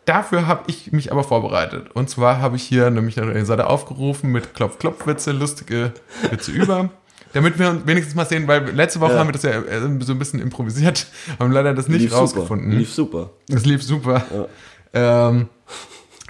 Dafür 0.06 0.46
habe 0.46 0.62
ich 0.66 0.92
mich 0.92 1.12
aber 1.12 1.22
vorbereitet. 1.24 1.90
Und 1.92 2.08
zwar 2.08 2.40
habe 2.40 2.56
ich 2.56 2.62
hier 2.62 2.88
nämlich 2.88 3.20
eine 3.20 3.44
Seite 3.44 3.66
aufgerufen 3.66 4.32
mit 4.32 4.54
Klopf-Klopf-Witze, 4.54 5.32
lustige 5.32 5.92
Witze 6.30 6.52
über. 6.52 6.88
Damit 7.34 7.58
wir 7.58 7.68
uns 7.68 7.86
wenigstens 7.86 8.14
mal 8.14 8.24
sehen, 8.24 8.48
weil 8.48 8.70
letzte 8.70 9.00
Woche 9.00 9.12
Ja. 9.12 9.18
haben 9.18 9.28
wir 9.28 9.34
das 9.34 9.42
ja 9.42 9.50
äh, 9.50 9.80
so 10.00 10.12
ein 10.14 10.18
bisschen 10.18 10.40
improvisiert, 10.40 11.06
haben 11.38 11.52
leider 11.52 11.74
das 11.74 11.86
nicht 11.86 12.00
Lief 12.00 12.14
rausgefunden. 12.14 12.70
super. 12.70 12.78
Lief 12.78 12.94
super. 12.94 13.30
Es 13.50 13.66
lief 13.66 13.82
super. 13.82 14.48
Ähm, 14.94 15.50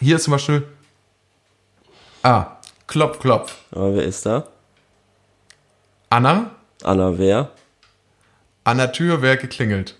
hier 0.00 0.16
ist 0.16 0.24
zum 0.24 0.32
Beispiel. 0.32 0.64
Ah, 2.24 2.56
Klopf, 2.88 3.20
Klopf. 3.20 3.54
Aber 3.70 3.94
wer 3.94 4.02
ist 4.02 4.26
da? 4.26 4.48
Anna, 6.10 6.50
Anna 6.82 7.18
wer? 7.18 7.50
an 8.64 8.76
der 8.76 8.92
Tür 8.92 9.22
wer 9.22 9.38
geklingelt. 9.38 9.96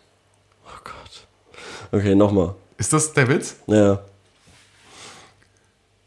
Oh 0.67 0.79
Gott. 0.85 1.27
Okay, 1.91 2.15
nochmal. 2.15 2.55
Ist 2.77 2.93
das 2.93 3.15
der 3.15 3.27
Witz? 3.29 3.57
Ja. 3.67 4.01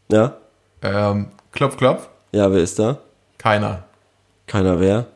Ja? 0.08 0.36
Ähm, 0.82 1.32
klopf, 1.50 1.76
klopf. 1.76 2.08
Ja, 2.30 2.50
wer 2.52 2.60
ist 2.62 2.78
da? 2.78 2.98
Keiner. 3.36 3.82
Keiner 4.46 4.78
wer? 4.78 5.06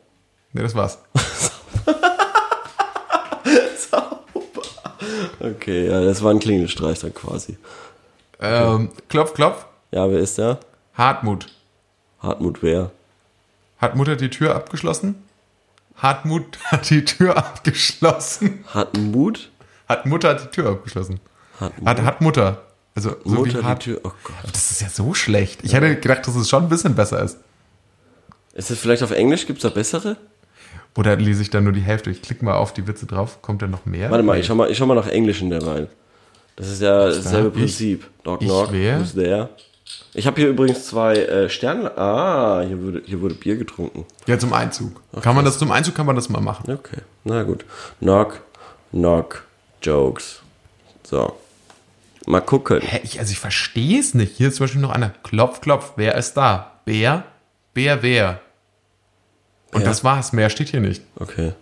Ne, 0.52 0.62
das 0.62 0.74
war's. 0.74 0.98
Okay, 5.38 5.88
ja, 5.88 6.00
das 6.00 6.24
war 6.24 6.32
ein 6.32 6.40
Klingelstreich 6.40 6.98
dann 6.98 7.14
quasi. 7.14 7.56
Ähm, 8.40 8.90
klopf, 9.08 9.32
klopf. 9.34 9.66
Ja, 9.92 10.10
wer 10.10 10.18
ist 10.18 10.38
da? 10.38 10.58
Hartmut. 10.94 11.46
Hartmut 12.20 12.62
wer? 12.62 12.90
Hat 13.78 13.94
Mutter 13.94 14.16
die 14.16 14.30
Tür 14.30 14.56
abgeschlossen? 14.56 15.25
Hartmut 15.96 16.58
hat 16.64 16.88
die 16.90 17.04
Tür 17.04 17.36
abgeschlossen. 17.36 18.64
Hartmut? 18.72 19.50
Hat 19.88 20.06
Mutter 20.06 20.34
die 20.34 20.48
Tür 20.48 20.70
abgeschlossen. 20.70 21.20
Hartmut? 21.60 21.88
Hat, 21.88 22.02
hat 22.02 22.20
Mutter. 22.20 22.62
Also 22.94 23.16
so 23.24 23.34
Mutter 23.36 23.44
wie 23.54 23.58
die 23.58 23.64
hart. 23.64 23.82
Tür. 23.82 24.00
Oh 24.04 24.10
Gott. 24.24 24.34
Das 24.52 24.70
ist 24.70 24.80
ja 24.80 24.88
so 24.88 25.14
schlecht. 25.14 25.60
Ich 25.64 25.74
hätte 25.74 25.94
gedacht, 25.96 26.26
dass 26.26 26.34
es 26.36 26.48
schon 26.48 26.64
ein 26.64 26.68
bisschen 26.68 26.94
besser 26.94 27.22
ist. 27.22 27.38
Ist 28.54 28.70
das 28.70 28.78
vielleicht 28.78 29.02
auf 29.02 29.10
Englisch? 29.10 29.46
Gibt's 29.46 29.62
da 29.62 29.68
bessere? 29.68 30.16
Oder 30.96 31.16
lese 31.16 31.42
ich 31.42 31.50
dann 31.50 31.64
nur 31.64 31.74
die 31.74 31.82
Hälfte? 31.82 32.10
Ich 32.10 32.22
klicke 32.22 32.42
mal 32.44 32.54
auf 32.54 32.72
die 32.72 32.86
Witze 32.86 33.04
drauf. 33.04 33.42
Kommt 33.42 33.60
da 33.60 33.66
noch 33.66 33.84
mehr? 33.84 34.10
Warte 34.10 34.22
mal, 34.24 34.38
ich 34.40 34.46
schau 34.46 34.54
mal, 34.54 34.70
ich 34.70 34.78
schau 34.78 34.86
mal 34.86 34.94
nach 34.94 35.08
Englischen 35.08 35.50
derweil. 35.50 35.88
Das 36.56 36.68
ist 36.70 36.80
ja 36.80 37.06
dasselbe 37.06 37.48
Ich- 37.48 37.54
Prinzip. 37.54 38.06
Knock, 38.22 38.40
ich 38.40 38.48
knock. 38.48 38.68
wer? 38.72 38.98
Who's 39.00 39.12
there? 39.14 39.50
Ich 40.14 40.26
habe 40.26 40.40
hier 40.40 40.48
übrigens 40.48 40.86
zwei 40.86 41.14
äh, 41.16 41.48
Sterne. 41.48 41.96
Ah, 41.96 42.62
hier 42.66 42.82
wurde, 42.82 43.02
hier 43.04 43.20
wurde 43.20 43.34
Bier 43.34 43.56
getrunken. 43.56 44.04
Ja, 44.26 44.38
zum 44.38 44.52
Einzug. 44.52 45.00
kann 45.20 45.36
man 45.36 45.44
das 45.44 45.58
zum 45.58 45.70
Einzug 45.70 45.94
kann 45.94 46.06
man 46.06 46.16
das 46.16 46.28
mal 46.28 46.40
machen. 46.40 46.70
Okay, 46.72 47.02
na 47.24 47.42
gut. 47.42 47.64
Knock, 48.00 48.40
knock, 48.90 49.44
Jokes. 49.82 50.40
So. 51.04 51.36
Mal 52.26 52.40
gucken. 52.40 52.80
Hä, 52.80 53.00
ich, 53.04 53.20
also 53.20 53.30
ich 53.30 53.38
verstehe 53.38 54.00
es 54.00 54.14
nicht. 54.14 54.36
Hier 54.36 54.48
ist 54.48 54.56
zum 54.56 54.64
Beispiel 54.64 54.80
noch 54.80 54.90
einer. 54.90 55.10
Klopf, 55.22 55.60
klopf. 55.60 55.92
Wer 55.96 56.16
ist 56.16 56.34
da? 56.34 56.80
Bär? 56.84 57.24
Bär, 57.72 58.02
wer? 58.02 58.40
Und 59.72 59.80
Bär? 59.80 59.88
das 59.88 60.02
war's. 60.02 60.32
Mehr 60.32 60.50
steht 60.50 60.70
hier 60.70 60.80
nicht. 60.80 61.02
Okay. 61.20 61.52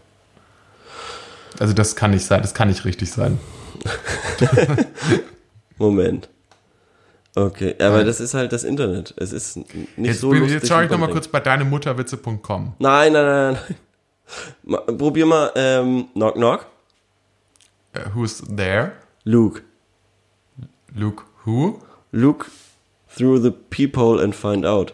Also 1.58 1.74
das 1.74 1.96
kann 1.96 2.12
nicht 2.12 2.24
sein. 2.24 2.40
Das 2.40 2.54
kann 2.54 2.68
nicht 2.68 2.84
richtig 2.86 3.12
sein. 3.12 3.38
Moment. 5.76 6.28
Okay, 7.36 7.74
aber 7.80 8.04
das 8.04 8.20
ist 8.20 8.32
halt 8.34 8.52
das 8.52 8.62
Internet. 8.62 9.12
Es 9.16 9.32
ist 9.32 9.56
nicht 9.56 9.68
Jetzt, 9.96 10.20
so 10.20 10.30
bin, 10.30 10.40
lustig. 10.40 10.60
jetzt 10.60 10.68
schaue 10.68 10.84
ich 10.84 10.90
man 10.90 11.00
noch 11.00 11.06
mal 11.08 11.12
denkt. 11.12 11.22
kurz 11.22 11.28
bei 11.32 11.40
deinemutterwitze.com. 11.40 12.74
Nein, 12.78 13.12
nein, 13.12 13.24
nein, 13.24 13.58
nein. 14.66 14.96
Probier 14.98 15.26
mal, 15.26 15.50
ähm, 15.56 16.08
knock, 16.14 16.34
knock. 16.36 16.66
Uh, 17.96 18.00
who's 18.14 18.40
there? 18.56 18.92
Luke. 19.24 19.62
Luke 20.94 21.24
who? 21.44 21.80
Look 22.12 22.50
through 23.08 23.40
the 23.42 23.50
peephole 23.50 24.22
and 24.22 24.34
find 24.34 24.64
out. 24.64 24.92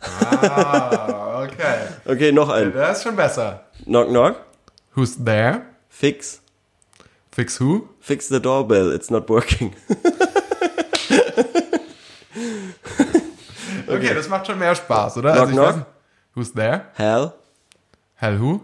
Ah, 0.00 1.42
okay. 1.44 1.88
Okay, 2.06 2.32
noch 2.32 2.48
ein. 2.50 2.72
Das 2.72 2.98
ist 2.98 3.04
schon 3.04 3.16
besser. 3.16 3.64
Knock, 3.84 4.08
knock. 4.08 4.36
Who's 4.94 5.16
there? 5.22 5.62
Fix. 5.88 6.40
Fix 7.32 7.58
who? 7.60 7.88
Fix 8.00 8.28
the 8.28 8.40
doorbell. 8.40 8.90
It's 8.92 9.10
not 9.10 9.28
working. 9.28 9.74
Okay, 13.96 14.14
das 14.14 14.28
macht 14.28 14.46
schon 14.46 14.58
mehr 14.58 14.74
Spaß, 14.74 15.16
oder? 15.18 15.32
Knock, 15.34 15.48
ich 15.48 15.54
knock. 15.54 15.66
weiß. 15.66 15.82
Who's 16.34 16.52
there? 16.52 16.82
Hell. 16.94 17.32
Hell 18.14 18.40
who? 18.40 18.60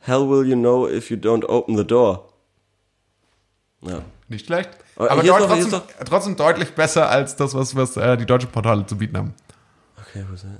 Hell 0.00 0.28
will 0.28 0.46
you 0.46 0.56
know 0.56 0.86
if 0.88 1.10
you 1.10 1.16
don't 1.16 1.44
open 1.48 1.76
the 1.76 1.86
door. 1.86 2.28
Ja. 3.82 4.00
Nicht 4.28 4.46
schlecht. 4.46 4.70
Aber 4.96 5.10
Aber 5.10 5.22
ist 5.22 5.28
deut- 5.30 5.38
hier 5.38 5.46
trotzdem, 5.48 5.80
ist 6.00 6.08
trotzdem 6.08 6.36
deutlich 6.36 6.74
besser 6.74 7.08
als 7.10 7.36
das, 7.36 7.54
was, 7.54 7.74
was 7.76 7.96
äh, 7.96 8.16
die 8.16 8.26
deutschen 8.26 8.50
Portale 8.50 8.86
zu 8.86 8.96
bieten 8.96 9.16
haben. 9.18 9.34
Okay, 10.00 10.24
ist 10.32 10.44
er? 10.44 10.50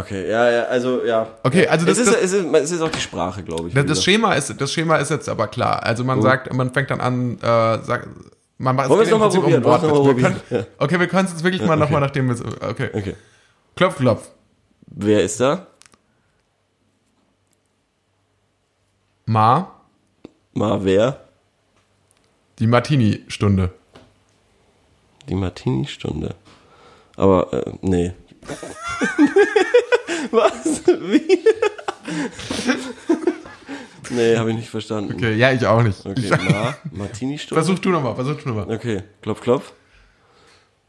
Okay, 0.00 0.30
ja, 0.30 0.48
ja, 0.50 0.62
also, 0.64 1.04
ja. 1.04 1.26
Okay, 1.42 1.66
also 1.66 1.84
das- 1.86 1.98
es, 1.98 2.06
ist, 2.06 2.14
das- 2.14 2.22
es, 2.22 2.32
ist, 2.32 2.54
es 2.54 2.70
ist 2.70 2.80
auch 2.82 2.90
die 2.90 3.00
Sprache, 3.00 3.42
glaube 3.42 3.68
ich. 3.68 3.74
Das, 3.74 3.86
das, 3.86 4.04
Schema 4.04 4.34
ist, 4.34 4.60
das 4.60 4.72
Schema 4.72 4.96
ist 4.98 5.10
jetzt 5.10 5.28
aber 5.28 5.48
klar. 5.48 5.82
Also 5.82 6.04
man 6.04 6.22
sagt, 6.22 6.52
man 6.52 6.72
fängt 6.72 6.90
dann 6.92 7.00
an, 7.00 7.38
äh, 7.38 7.82
sagt, 7.82 8.06
man 8.60 8.76
macht 8.76 8.90
Wollen 8.90 9.00
es 9.00 9.10
noch 9.10 9.18
mal 9.18 9.24
im 9.26 9.32
Prinzip 9.32 9.40
probieren? 9.40 9.64
Wir 9.64 9.70
Wir 9.82 9.88
noch 9.88 10.14
mal 10.14 10.40
können, 10.50 10.66
okay, 10.78 11.00
wir 11.00 11.08
können 11.08 11.24
es 11.24 11.32
jetzt 11.32 11.42
wirklich 11.42 11.62
mal 11.62 11.76
nochmal 11.76 12.00
nachdem 12.02 12.26
wir 12.26 12.34
es, 12.34 12.42
okay. 12.42 12.90
Okay. 12.92 13.16
Klopf, 13.74 13.96
klopf. 13.96 14.30
Wer 14.86 15.22
ist 15.22 15.40
da? 15.40 15.66
Ma, 19.24 19.72
Mal 20.52 20.84
wer? 20.84 21.24
die 22.58 22.66
Martini-Stunde. 22.66 23.72
Die 25.28 25.34
Martini-Stunde. 25.34 26.34
Aber, 27.16 27.50
äh, 27.54 27.72
nee. 27.80 28.12
Was? 30.30 30.86
Wie? 30.86 31.38
nee, 34.10 34.36
habe 34.36 34.50
ich 34.50 34.56
nicht 34.56 34.70
verstanden. 34.70 35.14
Okay, 35.14 35.34
ja, 35.34 35.52
ich 35.52 35.66
auch 35.66 35.82
nicht. 35.82 36.04
Okay, 36.04 36.30
Ma, 36.50 36.74
Martini-Stunde? 36.92 37.62
versuch 37.62 37.78
du 37.78 37.90
nochmal, 37.90 38.14
versuch 38.14 38.36
du 38.42 38.48
nochmal. 38.48 38.74
Okay, 38.74 39.02
klopf, 39.22 39.40
klopf. 39.40 39.72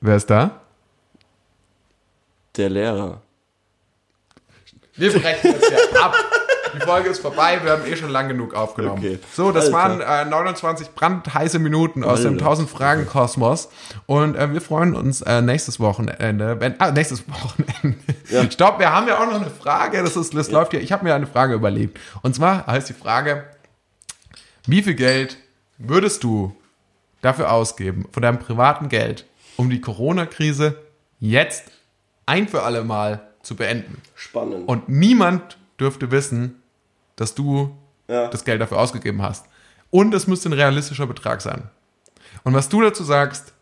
Wer 0.01 0.15
ist 0.15 0.29
da? 0.29 0.61
Der 2.57 2.69
Lehrer. 2.69 3.21
Wir 4.95 5.11
brechen 5.13 5.51
jetzt 5.51 5.67
hier 5.67 6.03
ab. 6.03 6.15
Die 6.73 6.79
Folge 6.79 7.09
ist 7.09 7.19
vorbei, 7.19 7.59
wir 7.63 7.71
haben 7.71 7.85
eh 7.85 7.95
schon 7.95 8.09
lang 8.09 8.27
genug 8.27 8.53
aufgenommen. 8.53 8.99
Okay. 8.99 9.19
So, 9.33 9.51
das 9.51 9.73
Alles 9.73 10.01
waren 10.01 10.01
äh, 10.01 10.29
29 10.29 10.91
brandheiße 10.91 11.59
Minuten 11.59 12.03
aus 12.03 12.21
dem 12.21 12.33
Alter. 12.33 12.45
1000 12.45 12.69
Fragen 12.69 13.05
Kosmos 13.05 13.69
und 14.05 14.35
äh, 14.35 14.51
wir 14.53 14.61
freuen 14.61 14.95
uns 14.95 15.21
äh, 15.21 15.41
nächstes 15.41 15.79
Wochenende, 15.79 16.59
wenn 16.59 16.79
ah, 16.79 16.91
nächstes 16.91 17.23
Wochenende. 17.27 17.97
Ja. 18.29 18.49
Stopp, 18.49 18.79
wir 18.79 18.91
haben 18.91 19.07
ja 19.07 19.19
auch 19.19 19.25
noch 19.25 19.41
eine 19.41 19.49
Frage, 19.49 20.01
das 20.03 20.15
ist 20.15 20.35
das 20.35 20.51
läuft 20.51 20.73
ja. 20.73 20.79
Ich 20.79 20.91
habe 20.91 21.03
mir 21.03 21.15
eine 21.15 21.27
Frage 21.27 21.53
überlegt. 21.53 21.99
Und 22.21 22.35
zwar 22.35 22.65
heißt 22.67 22.89
die 22.89 22.93
Frage: 22.93 23.45
Wie 24.65 24.81
viel 24.81 24.95
Geld 24.95 25.37
würdest 25.77 26.23
du 26.23 26.55
dafür 27.21 27.51
ausgeben 27.51 28.05
von 28.11 28.23
deinem 28.23 28.39
privaten 28.39 28.89
Geld, 28.89 29.25
um 29.57 29.69
die 29.69 29.81
Corona 29.81 30.25
Krise 30.25 30.77
jetzt 31.19 31.65
ein 32.25 32.47
für 32.47 32.63
alle 32.63 32.83
Mal 32.83 33.21
zu 33.43 33.55
beenden? 33.55 34.01
Spannend. 34.15 34.67
und 34.67 34.89
niemand 34.89 35.57
dürfte 35.79 36.11
wissen, 36.11 36.60
dass 37.21 37.33
du 37.35 37.71
Ja. 38.07 38.27
das 38.27 38.43
Geld 38.43 38.59
dafür 38.59 38.79
ausgegeben 38.79 39.21
hast. 39.21 39.45
Und 39.91 40.13
es 40.13 40.27
müsste 40.27 40.49
ein 40.49 40.53
realistischer 40.53 41.05
Betrag 41.07 41.41
sein. 41.41 41.69
Und 42.43 42.53
was 42.53 42.67
du 42.67 42.81
dazu 42.81 43.03
sagst 43.03 43.53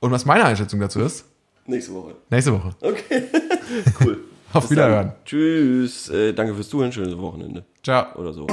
und 0.00 0.10
was 0.12 0.24
meine 0.24 0.44
Einschätzung 0.44 0.80
dazu 0.80 1.00
ist, 1.00 1.24
Nächste 1.66 1.94
Woche. 1.94 2.14
nächste 2.30 2.52
Woche. 2.52 2.70
Okay. 2.80 3.24
cool. 4.04 4.18
Auf 4.52 4.68
Bis 4.68 4.76
dann. 4.76 4.88
Wiederhören. 4.90 5.12
Tschüss. 5.24 6.08
Äh, 6.10 6.32
danke 6.34 6.54
fürs 6.54 6.68
Zuhören. 6.68 6.92
Schönes 6.92 7.16
Wochenende. 7.18 7.64
Ciao. 7.82 8.14
Oder 8.16 8.32
so. 8.32 8.46